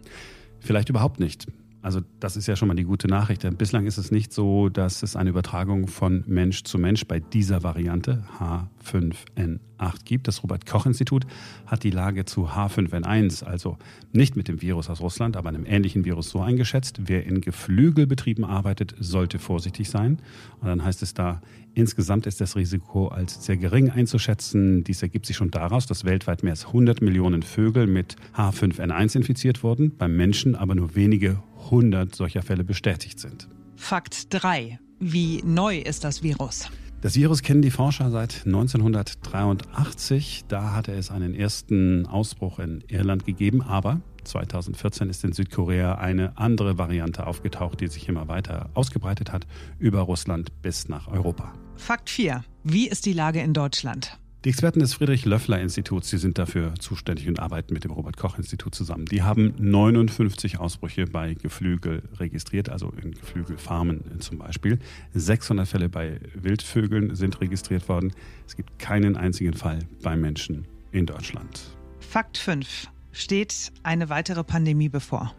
Vielleicht 0.60 0.90
überhaupt 0.90 1.18
nicht. 1.18 1.46
Also 1.82 2.00
das 2.20 2.36
ist 2.36 2.46
ja 2.46 2.56
schon 2.56 2.68
mal 2.68 2.74
die 2.74 2.84
gute 2.84 3.08
Nachricht. 3.08 3.42
Denn 3.42 3.56
bislang 3.56 3.86
ist 3.86 3.96
es 3.96 4.10
nicht 4.10 4.32
so, 4.32 4.68
dass 4.68 5.02
es 5.02 5.16
eine 5.16 5.30
Übertragung 5.30 5.86
von 5.86 6.24
Mensch 6.26 6.64
zu 6.64 6.78
Mensch 6.78 7.06
bei 7.06 7.20
dieser 7.20 7.62
Variante 7.62 8.24
H5N8 8.38 10.04
gibt. 10.04 10.28
Das 10.28 10.42
Robert 10.42 10.66
Koch 10.66 10.84
Institut 10.84 11.26
hat 11.66 11.82
die 11.82 11.90
Lage 11.90 12.26
zu 12.26 12.48
H5N1, 12.48 13.44
also 13.44 13.78
nicht 14.12 14.36
mit 14.36 14.48
dem 14.48 14.60
Virus 14.60 14.90
aus 14.90 15.00
Russland, 15.00 15.36
aber 15.36 15.48
einem 15.48 15.64
ähnlichen 15.64 16.04
Virus 16.04 16.30
so 16.30 16.40
eingeschätzt. 16.40 17.00
Wer 17.06 17.24
in 17.24 17.40
Geflügelbetrieben 17.40 18.44
arbeitet, 18.44 18.94
sollte 18.98 19.38
vorsichtig 19.38 19.88
sein. 19.88 20.18
Und 20.60 20.68
dann 20.68 20.84
heißt 20.84 21.02
es 21.02 21.14
da, 21.14 21.40
insgesamt 21.72 22.26
ist 22.26 22.42
das 22.42 22.56
Risiko 22.56 23.08
als 23.08 23.44
sehr 23.46 23.56
gering 23.56 23.90
einzuschätzen. 23.90 24.84
Dies 24.84 25.02
ergibt 25.02 25.24
sich 25.24 25.36
schon 25.36 25.50
daraus, 25.50 25.86
dass 25.86 26.04
weltweit 26.04 26.42
mehr 26.42 26.52
als 26.52 26.66
100 26.66 27.00
Millionen 27.00 27.42
Vögel 27.42 27.86
mit 27.86 28.16
H5N1 28.36 29.16
infiziert 29.16 29.62
wurden, 29.62 29.96
beim 29.96 30.14
Menschen 30.14 30.56
aber 30.56 30.74
nur 30.74 30.94
wenige 30.94 31.42
100 31.64 32.14
solcher 32.14 32.42
Fälle 32.42 32.64
bestätigt 32.64 33.18
sind. 33.18 33.48
Fakt 33.76 34.34
3. 34.34 34.78
Wie 34.98 35.42
neu 35.44 35.78
ist 35.78 36.04
das 36.04 36.22
Virus? 36.22 36.68
Das 37.00 37.14
Virus 37.14 37.42
kennen 37.42 37.62
die 37.62 37.70
Forscher 37.70 38.10
seit 38.10 38.44
1983. 38.44 40.44
Da 40.48 40.74
hatte 40.74 40.92
es 40.92 41.10
einen 41.10 41.34
ersten 41.34 42.04
Ausbruch 42.04 42.58
in 42.58 42.84
Irland 42.88 43.24
gegeben, 43.24 43.62
aber 43.62 44.02
2014 44.24 45.08
ist 45.08 45.24
in 45.24 45.32
Südkorea 45.32 45.94
eine 45.94 46.36
andere 46.36 46.76
Variante 46.76 47.26
aufgetaucht, 47.26 47.80
die 47.80 47.86
sich 47.86 48.06
immer 48.08 48.28
weiter 48.28 48.68
ausgebreitet 48.74 49.32
hat, 49.32 49.46
über 49.78 50.00
Russland 50.00 50.60
bis 50.60 50.90
nach 50.90 51.08
Europa. 51.08 51.54
Fakt 51.76 52.10
4. 52.10 52.44
Wie 52.64 52.88
ist 52.88 53.06
die 53.06 53.14
Lage 53.14 53.40
in 53.40 53.54
Deutschland? 53.54 54.19
Die 54.42 54.48
Experten 54.48 54.80
des 54.80 54.94
Friedrich-Löffler-Instituts, 54.94 56.08
die 56.08 56.16
sind 56.16 56.38
dafür 56.38 56.74
zuständig 56.76 57.28
und 57.28 57.40
arbeiten 57.40 57.74
mit 57.74 57.84
dem 57.84 57.90
Robert-Koch-Institut 57.90 58.74
zusammen. 58.74 59.04
Die 59.04 59.22
haben 59.22 59.52
59 59.58 60.58
Ausbrüche 60.58 61.04
bei 61.04 61.34
Geflügel 61.34 62.02
registriert, 62.16 62.70
also 62.70 62.90
in 63.02 63.12
Geflügelfarmen 63.12 64.18
zum 64.20 64.38
Beispiel. 64.38 64.78
600 65.12 65.68
Fälle 65.68 65.90
bei 65.90 66.20
Wildvögeln 66.32 67.14
sind 67.14 67.38
registriert 67.42 67.86
worden. 67.90 68.14
Es 68.46 68.56
gibt 68.56 68.78
keinen 68.78 69.18
einzigen 69.18 69.52
Fall 69.52 69.80
bei 70.02 70.16
Menschen 70.16 70.66
in 70.90 71.04
Deutschland. 71.04 71.76
Fakt 71.98 72.38
5. 72.38 72.88
Steht 73.12 73.72
eine 73.82 74.08
weitere 74.08 74.42
Pandemie 74.42 74.88
bevor? 74.88 75.34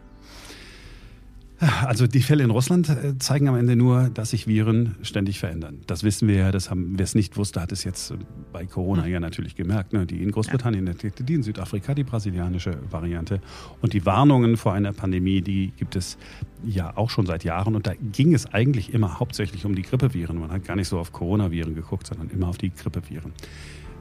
Also 1.86 2.08
die 2.08 2.22
Fälle 2.22 2.42
in 2.42 2.50
Russland 2.50 2.88
äh, 2.88 3.16
zeigen 3.18 3.48
am 3.48 3.54
Ende 3.54 3.76
nur, 3.76 4.10
dass 4.10 4.30
sich 4.30 4.48
Viren 4.48 4.96
ständig 5.02 5.38
verändern. 5.38 5.82
Das 5.86 6.02
wissen 6.02 6.26
wir 6.26 6.34
ja, 6.34 6.50
das 6.50 6.70
haben, 6.70 6.94
wer 6.96 7.04
es 7.04 7.14
nicht 7.14 7.36
wusste, 7.36 7.60
hat 7.60 7.70
es 7.70 7.84
jetzt 7.84 8.10
äh, 8.10 8.16
bei 8.52 8.66
Corona 8.66 9.06
ja 9.06 9.20
natürlich 9.20 9.54
gemerkt. 9.54 9.92
Ne? 9.92 10.04
Die 10.04 10.24
in 10.24 10.32
Großbritannien, 10.32 10.90
die 11.20 11.34
in 11.34 11.42
Südafrika, 11.44 11.94
die 11.94 12.02
brasilianische 12.02 12.78
Variante. 12.90 13.40
Und 13.80 13.92
die 13.92 14.04
Warnungen 14.04 14.56
vor 14.56 14.72
einer 14.72 14.92
Pandemie, 14.92 15.40
die 15.40 15.72
gibt 15.76 15.94
es 15.94 16.18
ja 16.64 16.96
auch 16.96 17.10
schon 17.10 17.26
seit 17.26 17.44
Jahren. 17.44 17.76
Und 17.76 17.86
da 17.86 17.92
ging 17.94 18.34
es 18.34 18.52
eigentlich 18.52 18.92
immer 18.92 19.20
hauptsächlich 19.20 19.64
um 19.64 19.76
die 19.76 19.82
Grippeviren. 19.82 20.40
Man 20.40 20.50
hat 20.50 20.64
gar 20.64 20.74
nicht 20.74 20.88
so 20.88 20.98
auf 20.98 21.12
Coronaviren 21.12 21.76
geguckt, 21.76 22.08
sondern 22.08 22.28
immer 22.30 22.48
auf 22.48 22.58
die 22.58 22.74
Grippeviren 22.74 23.32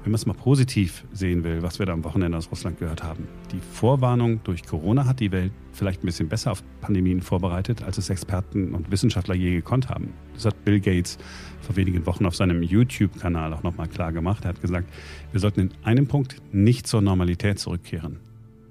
wenn 0.04 0.12
man 0.12 0.16
es 0.16 0.26
mal 0.26 0.34
positiv 0.34 1.06
sehen 1.14 1.44
will, 1.44 1.62
was 1.62 1.80
wir 1.80 1.86
da 1.86 1.94
am 1.94 2.04
Wochenende 2.04 2.38
aus 2.38 2.50
Russland 2.50 2.80
gehört 2.80 3.04
haben. 3.04 3.28
Die 3.52 3.60
Vorwarnung 3.60 4.42
durch 4.44 4.66
Corona 4.66 5.06
hat 5.06 5.20
die 5.20 5.32
Welt 5.32 5.52
vielleicht 5.74 6.04
ein 6.04 6.08
bisschen 6.08 6.28
besser 6.28 6.52
auf 6.52 6.64
Pandemien 6.82 7.22
vorbereitet, 7.22 7.84
als 7.84 7.98
es 7.98 8.10
Experten 8.10 8.74
und 8.74 8.92
Wissenschaftler 8.92 9.36
je 9.36 9.54
gekonnt 9.56 9.90
haben. 9.90 10.14
Das 10.34 10.46
hat 10.46 10.66
Bill 10.66 10.80
Gates 10.80 11.18
vor 11.60 11.76
wenigen 11.76 12.06
Wochen 12.06 12.26
auf 12.26 12.36
seinem 12.36 12.64
YouTube-Kanal 12.64 13.54
auch 13.54 13.64
nochmal 13.64 13.88
klar 13.88 14.12
gemacht. 14.12 14.46
Er 14.46 14.50
hat 14.50 14.62
gesagt, 14.62 14.90
wir 15.32 15.40
sollten 15.40 15.60
in 15.60 15.72
einem 15.84 16.08
Punkt 16.08 16.38
nicht 16.52 16.88
zur 16.88 17.02
Normalität 17.02 17.60
zurückkehren, 17.60 18.20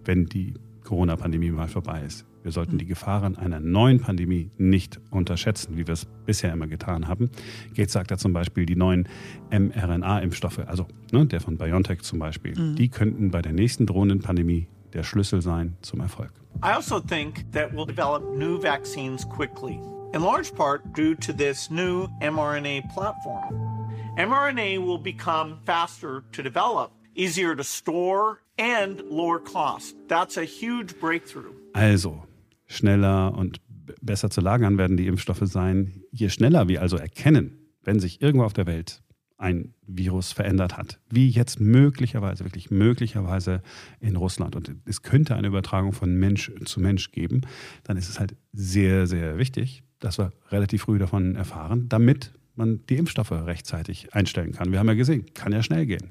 wenn 0.05 0.27
die 0.27 0.55
Corona-Pandemie 0.85 1.51
mal 1.51 1.69
vorbei 1.69 2.03
ist. 2.05 2.27
Wir 2.43 2.53
sollten 2.53 2.79
die 2.79 2.87
Gefahren 2.87 3.37
einer 3.37 3.61
neuen 3.61 4.01
Pandemie 4.01 4.51
nicht 4.57 5.01
unterschätzen, 5.11 5.77
wie 5.77 5.87
wir 5.87 5.93
es 5.93 6.07
bisher 6.27 6.53
immer 6.53 6.67
getan 6.67 7.07
haben. 7.07 7.31
Gates 7.75 7.93
sagt 7.93 8.11
da 8.11 8.17
zum 8.17 8.33
Beispiel, 8.33 8.65
die 8.67 8.77
neuen 8.77 9.09
mRNA-Impfstoffe, 9.51 10.61
also 10.67 10.87
ne, 11.13 11.27
der 11.27 11.41
von 11.41 11.59
BioNTech 11.59 12.03
zum 12.03 12.19
Beispiel, 12.19 12.59
mhm. 12.59 12.77
die 12.77 12.89
könnten 12.89 13.31
bei 13.31 13.43
der 13.43 13.53
nächsten 13.53 13.87
drohenden 13.87 14.21
Pandemie 14.21 14.69
der 14.93 15.03
Schlüssel 15.03 15.43
sein 15.43 15.77
zum 15.83 16.01
Erfolg. 16.01 16.33
I 16.63 16.73
also 16.73 17.01
think 17.01 17.45
that 17.53 17.73
we'll 17.73 17.87
develop 17.87 18.23
new 18.37 18.61
vaccines 18.61 19.25
quickly, 19.25 19.79
in 20.13 20.23
large 20.23 20.55
part 20.55 20.83
due 20.95 21.15
to 21.15 21.33
this 21.33 21.71
new 21.71 22.09
mRNA 22.21 22.93
platform. 22.93 23.71
mRNA 24.17 24.85
will 24.85 24.99
become 24.99 25.59
faster 25.65 26.25
to 26.33 26.43
develop, 26.43 26.91
easier 27.15 27.55
to 27.55 27.63
store 27.63 28.41
and 28.59 29.01
lower 29.09 29.39
cost. 29.39 29.95
That's 30.09 30.37
a 30.37 30.45
huge 30.45 30.99
breakthrough. 31.01 31.55
Also, 31.75 32.27
schneller 32.71 33.35
und 33.37 33.61
besser 34.01 34.31
zu 34.31 34.41
lagern 34.41 34.79
werden 34.79 34.97
die 34.97 35.07
Impfstoffe 35.07 35.43
sein. 35.43 36.03
Je 36.13 36.29
schneller 36.29 36.69
wir 36.69 36.81
also 36.81 36.97
erkennen, 36.97 37.59
wenn 37.83 37.99
sich 37.99 38.23
irgendwo 38.23 38.45
auf 38.45 38.53
der 38.53 38.67
Welt 38.67 39.03
ein 39.37 39.75
Virus 39.87 40.33
verändert 40.33 40.77
hat, 40.77 41.01
wie 41.09 41.29
jetzt 41.29 41.61
möglicherweise, 41.61 42.45
wirklich 42.45 42.71
möglicherweise 42.71 43.63
in 43.99 44.17
Russland 44.17 44.55
und 44.55 44.77
es 44.85 45.03
könnte 45.03 45.35
eine 45.35 45.49
Übertragung 45.49 45.93
von 45.93 46.15
Mensch 46.15 46.53
zu 46.67 46.81
Mensch 46.81 47.11
geben, 47.11 47.41
dann 47.85 47.97
ist 47.97 48.11
es 48.11 48.21
halt 48.21 48.37
sehr, 48.53 49.07
sehr 49.07 49.39
wichtig, 49.39 49.83
dass 49.99 50.19
wir 50.19 50.33
relativ 50.51 50.83
früh 50.83 50.99
davon 50.99 51.37
erfahren, 51.37 51.89
damit 51.89 52.33
man 52.55 52.85
die 52.87 52.97
Impfstoffe 52.97 53.33
rechtzeitig 53.33 54.15
einstellen 54.15 54.53
kann. 54.53 54.73
Wir 54.73 54.79
haben 54.79 54.89
ja 54.89 54.95
gesehen, 54.95 55.25
kann 55.33 55.53
ja 55.53 55.63
schnell 55.63 55.87
gehen. 55.87 56.11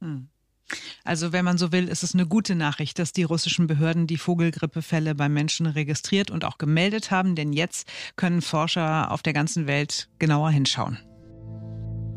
Hm. 0.00 0.28
Also 1.04 1.32
wenn 1.32 1.44
man 1.44 1.58
so 1.58 1.72
will, 1.72 1.88
ist 1.88 2.02
es 2.02 2.14
eine 2.14 2.26
gute 2.26 2.54
Nachricht, 2.54 2.98
dass 2.98 3.12
die 3.12 3.22
russischen 3.22 3.66
Behörden 3.66 4.06
die 4.06 4.18
Vogelgrippefälle 4.18 5.14
beim 5.14 5.32
Menschen 5.32 5.66
registriert 5.66 6.30
und 6.30 6.44
auch 6.44 6.58
gemeldet 6.58 7.10
haben, 7.10 7.34
denn 7.34 7.52
jetzt 7.52 7.88
können 8.16 8.42
Forscher 8.42 9.10
auf 9.10 9.22
der 9.22 9.32
ganzen 9.32 9.66
Welt 9.66 10.08
genauer 10.18 10.50
hinschauen. 10.50 10.98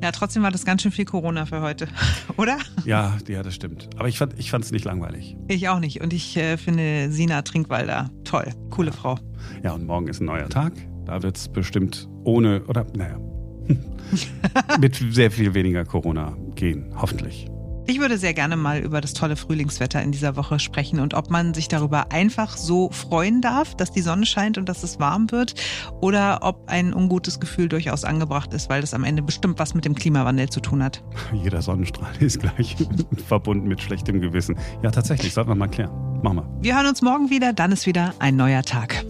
Ja, 0.03 0.11
trotzdem 0.11 0.41
war 0.41 0.49
das 0.49 0.65
ganz 0.65 0.81
schön 0.81 0.91
viel 0.91 1.05
Corona 1.05 1.45
für 1.45 1.61
heute, 1.61 1.87
oder? 2.37 2.57
Ja, 2.85 3.17
ja, 3.27 3.43
das 3.43 3.53
stimmt. 3.53 3.87
Aber 3.97 4.07
ich 4.07 4.17
fand 4.17 4.33
es 4.37 4.71
nicht 4.71 4.83
langweilig. 4.83 5.37
Ich 5.47 5.69
auch 5.69 5.79
nicht. 5.79 6.01
Und 6.01 6.11
ich 6.11 6.35
äh, 6.37 6.57
finde 6.57 7.11
Sina 7.11 7.43
Trinkwalder 7.43 8.09
toll. 8.23 8.51
Coole 8.71 8.89
ja. 8.89 8.95
Frau. 8.95 9.19
Ja, 9.63 9.73
und 9.73 9.85
morgen 9.85 10.07
ist 10.07 10.19
ein 10.19 10.25
neuer 10.25 10.49
Tag. 10.49 10.73
Da 11.05 11.21
wird 11.21 11.37
es 11.37 11.47
bestimmt 11.47 12.09
ohne, 12.23 12.63
oder 12.65 12.85
naja, 12.95 13.19
mit 14.79 14.95
sehr 15.11 15.29
viel 15.29 15.53
weniger 15.53 15.85
Corona 15.85 16.35
gehen, 16.55 16.93
hoffentlich. 16.95 17.50
Ich 17.87 17.99
würde 17.99 18.17
sehr 18.17 18.33
gerne 18.33 18.55
mal 18.55 18.79
über 18.79 19.01
das 19.01 19.13
tolle 19.13 19.35
Frühlingswetter 19.35 20.01
in 20.01 20.11
dieser 20.11 20.35
Woche 20.35 20.59
sprechen 20.59 20.99
und 20.99 21.13
ob 21.13 21.29
man 21.29 21.53
sich 21.53 21.67
darüber 21.67 22.11
einfach 22.11 22.55
so 22.55 22.89
freuen 22.91 23.41
darf, 23.41 23.75
dass 23.75 23.91
die 23.91 24.01
Sonne 24.01 24.25
scheint 24.25 24.57
und 24.57 24.69
dass 24.69 24.83
es 24.83 24.99
warm 24.99 25.31
wird 25.31 25.55
oder 25.99 26.39
ob 26.41 26.69
ein 26.69 26.93
ungutes 26.93 27.39
Gefühl 27.39 27.69
durchaus 27.69 28.03
angebracht 28.03 28.53
ist, 28.53 28.69
weil 28.69 28.81
das 28.81 28.93
am 28.93 29.03
Ende 29.03 29.21
bestimmt 29.21 29.59
was 29.59 29.73
mit 29.73 29.85
dem 29.85 29.95
Klimawandel 29.95 30.49
zu 30.49 30.59
tun 30.59 30.83
hat. 30.83 31.03
Jeder 31.33 31.61
Sonnenstrahl 31.61 32.15
ist 32.19 32.39
gleich 32.39 32.75
verbunden 33.27 33.67
mit 33.67 33.81
schlechtem 33.81 34.21
Gewissen. 34.21 34.57
Ja, 34.83 34.91
tatsächlich, 34.91 35.33
sollten 35.33 35.49
wir 35.49 35.55
mal 35.55 35.67
klären. 35.67 35.91
Machen 36.21 36.37
wir. 36.37 36.49
Wir 36.61 36.75
hören 36.77 36.87
uns 36.87 37.01
morgen 37.01 37.29
wieder, 37.29 37.51
dann 37.51 37.71
ist 37.71 37.87
wieder 37.87 38.13
ein 38.19 38.35
neuer 38.35 38.61
Tag. 38.61 39.03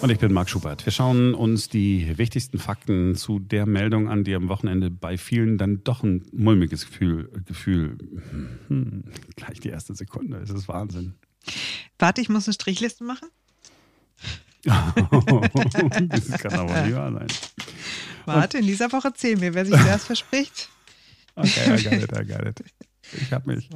Und 0.00 0.08
ich 0.08 0.18
bin 0.18 0.32
Marc 0.32 0.48
Schubert. 0.48 0.86
Wir 0.86 0.92
schauen 0.92 1.34
uns 1.34 1.68
die 1.68 2.16
wichtigsten 2.16 2.58
Fakten 2.58 3.16
zu 3.16 3.38
der 3.38 3.66
Meldung 3.66 4.08
an, 4.08 4.24
die 4.24 4.34
am 4.34 4.48
Wochenende 4.48 4.90
bei 4.90 5.18
vielen 5.18 5.58
dann 5.58 5.84
doch 5.84 6.02
ein 6.02 6.24
mulmiges 6.32 6.86
Gefühl, 6.86 7.30
Gefühl 7.44 7.98
hm, 8.68 9.04
gleich 9.36 9.60
die 9.60 9.68
erste 9.68 9.94
Sekunde, 9.94 10.38
es 10.38 10.48
ist 10.48 10.68
Wahnsinn. 10.68 11.14
Warte, 11.98 12.22
ich 12.22 12.30
muss 12.30 12.46
eine 12.46 12.54
Strichliste 12.54 13.04
machen. 13.04 13.28
das 14.64 14.72
kann 16.38 16.52
aber 16.52 16.82
nicht 16.82 16.94
wahr 16.94 17.12
sein. 17.12 17.28
Warte, 18.24 18.58
in 18.58 18.66
dieser 18.66 18.92
Woche 18.92 19.12
zählen 19.12 19.40
wir, 19.40 19.52
wer 19.52 19.66
sich 19.66 19.74
zuerst 19.74 20.06
verspricht. 20.06 20.70
Okay, 21.34 21.78
I 21.78 21.82
got 21.82 21.92
it, 21.92 22.12
I 22.12 22.24
got 22.26 22.46
it. 22.46 22.64
Ich 23.12 23.32
hab 23.32 23.46
mich 23.46 23.68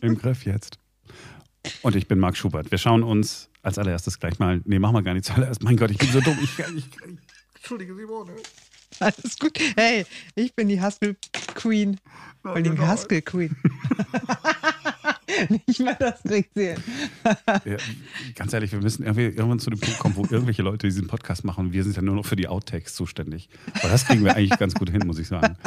im 0.00 0.18
Griff 0.18 0.44
jetzt. 0.44 0.78
Und 1.84 1.94
ich 1.96 2.08
bin 2.08 2.18
Marc 2.18 2.34
Schubert. 2.34 2.70
Wir 2.70 2.78
schauen 2.78 3.02
uns 3.02 3.50
als 3.62 3.78
allererstes 3.78 4.18
gleich 4.18 4.38
mal. 4.38 4.62
Nee, 4.64 4.78
machen 4.78 4.94
wir 4.94 5.02
gar 5.02 5.12
nicht 5.12 5.26
zuallererst. 5.26 5.62
Mein 5.62 5.76
Gott, 5.76 5.90
ich 5.90 5.98
bin 5.98 6.10
so 6.10 6.22
dumm. 6.22 6.38
Ich, 6.42 6.58
ich, 6.58 6.76
ich, 6.78 6.84
Entschuldige, 7.56 7.94
Simone. 7.94 8.32
Alles 9.00 9.38
gut. 9.38 9.58
Hey, 9.76 10.06
ich 10.34 10.54
bin 10.54 10.68
die 10.68 10.80
Haskell 10.80 11.14
Queen. 11.54 12.00
Vor 12.40 12.52
allem 12.54 12.64
genau. 12.64 12.86
Haskell 12.86 13.20
Queen. 13.20 13.54
Nicht 15.66 15.80
mal 15.80 15.94
das 15.98 16.22
sehen. 16.22 16.82
ja, 17.66 17.76
ganz 18.34 18.54
ehrlich, 18.54 18.72
wir 18.72 18.80
müssen 18.80 19.04
irgendwann 19.04 19.58
zu 19.58 19.68
dem 19.68 19.80
Punkt 19.80 19.98
kommen, 19.98 20.16
wo 20.16 20.22
irgendwelche 20.22 20.62
Leute 20.62 20.86
diesen 20.86 21.06
Podcast 21.06 21.44
machen. 21.44 21.74
Wir 21.74 21.84
sind 21.84 21.96
ja 21.96 22.02
nur 22.02 22.14
noch 22.14 22.24
für 22.24 22.36
die 22.36 22.48
Outtakes 22.48 22.94
zuständig. 22.94 23.50
Aber 23.74 23.90
das 23.90 24.06
kriegen 24.06 24.24
wir 24.24 24.34
eigentlich 24.34 24.58
ganz 24.58 24.72
gut 24.72 24.88
hin, 24.88 25.02
muss 25.06 25.18
ich 25.18 25.28
sagen. 25.28 25.58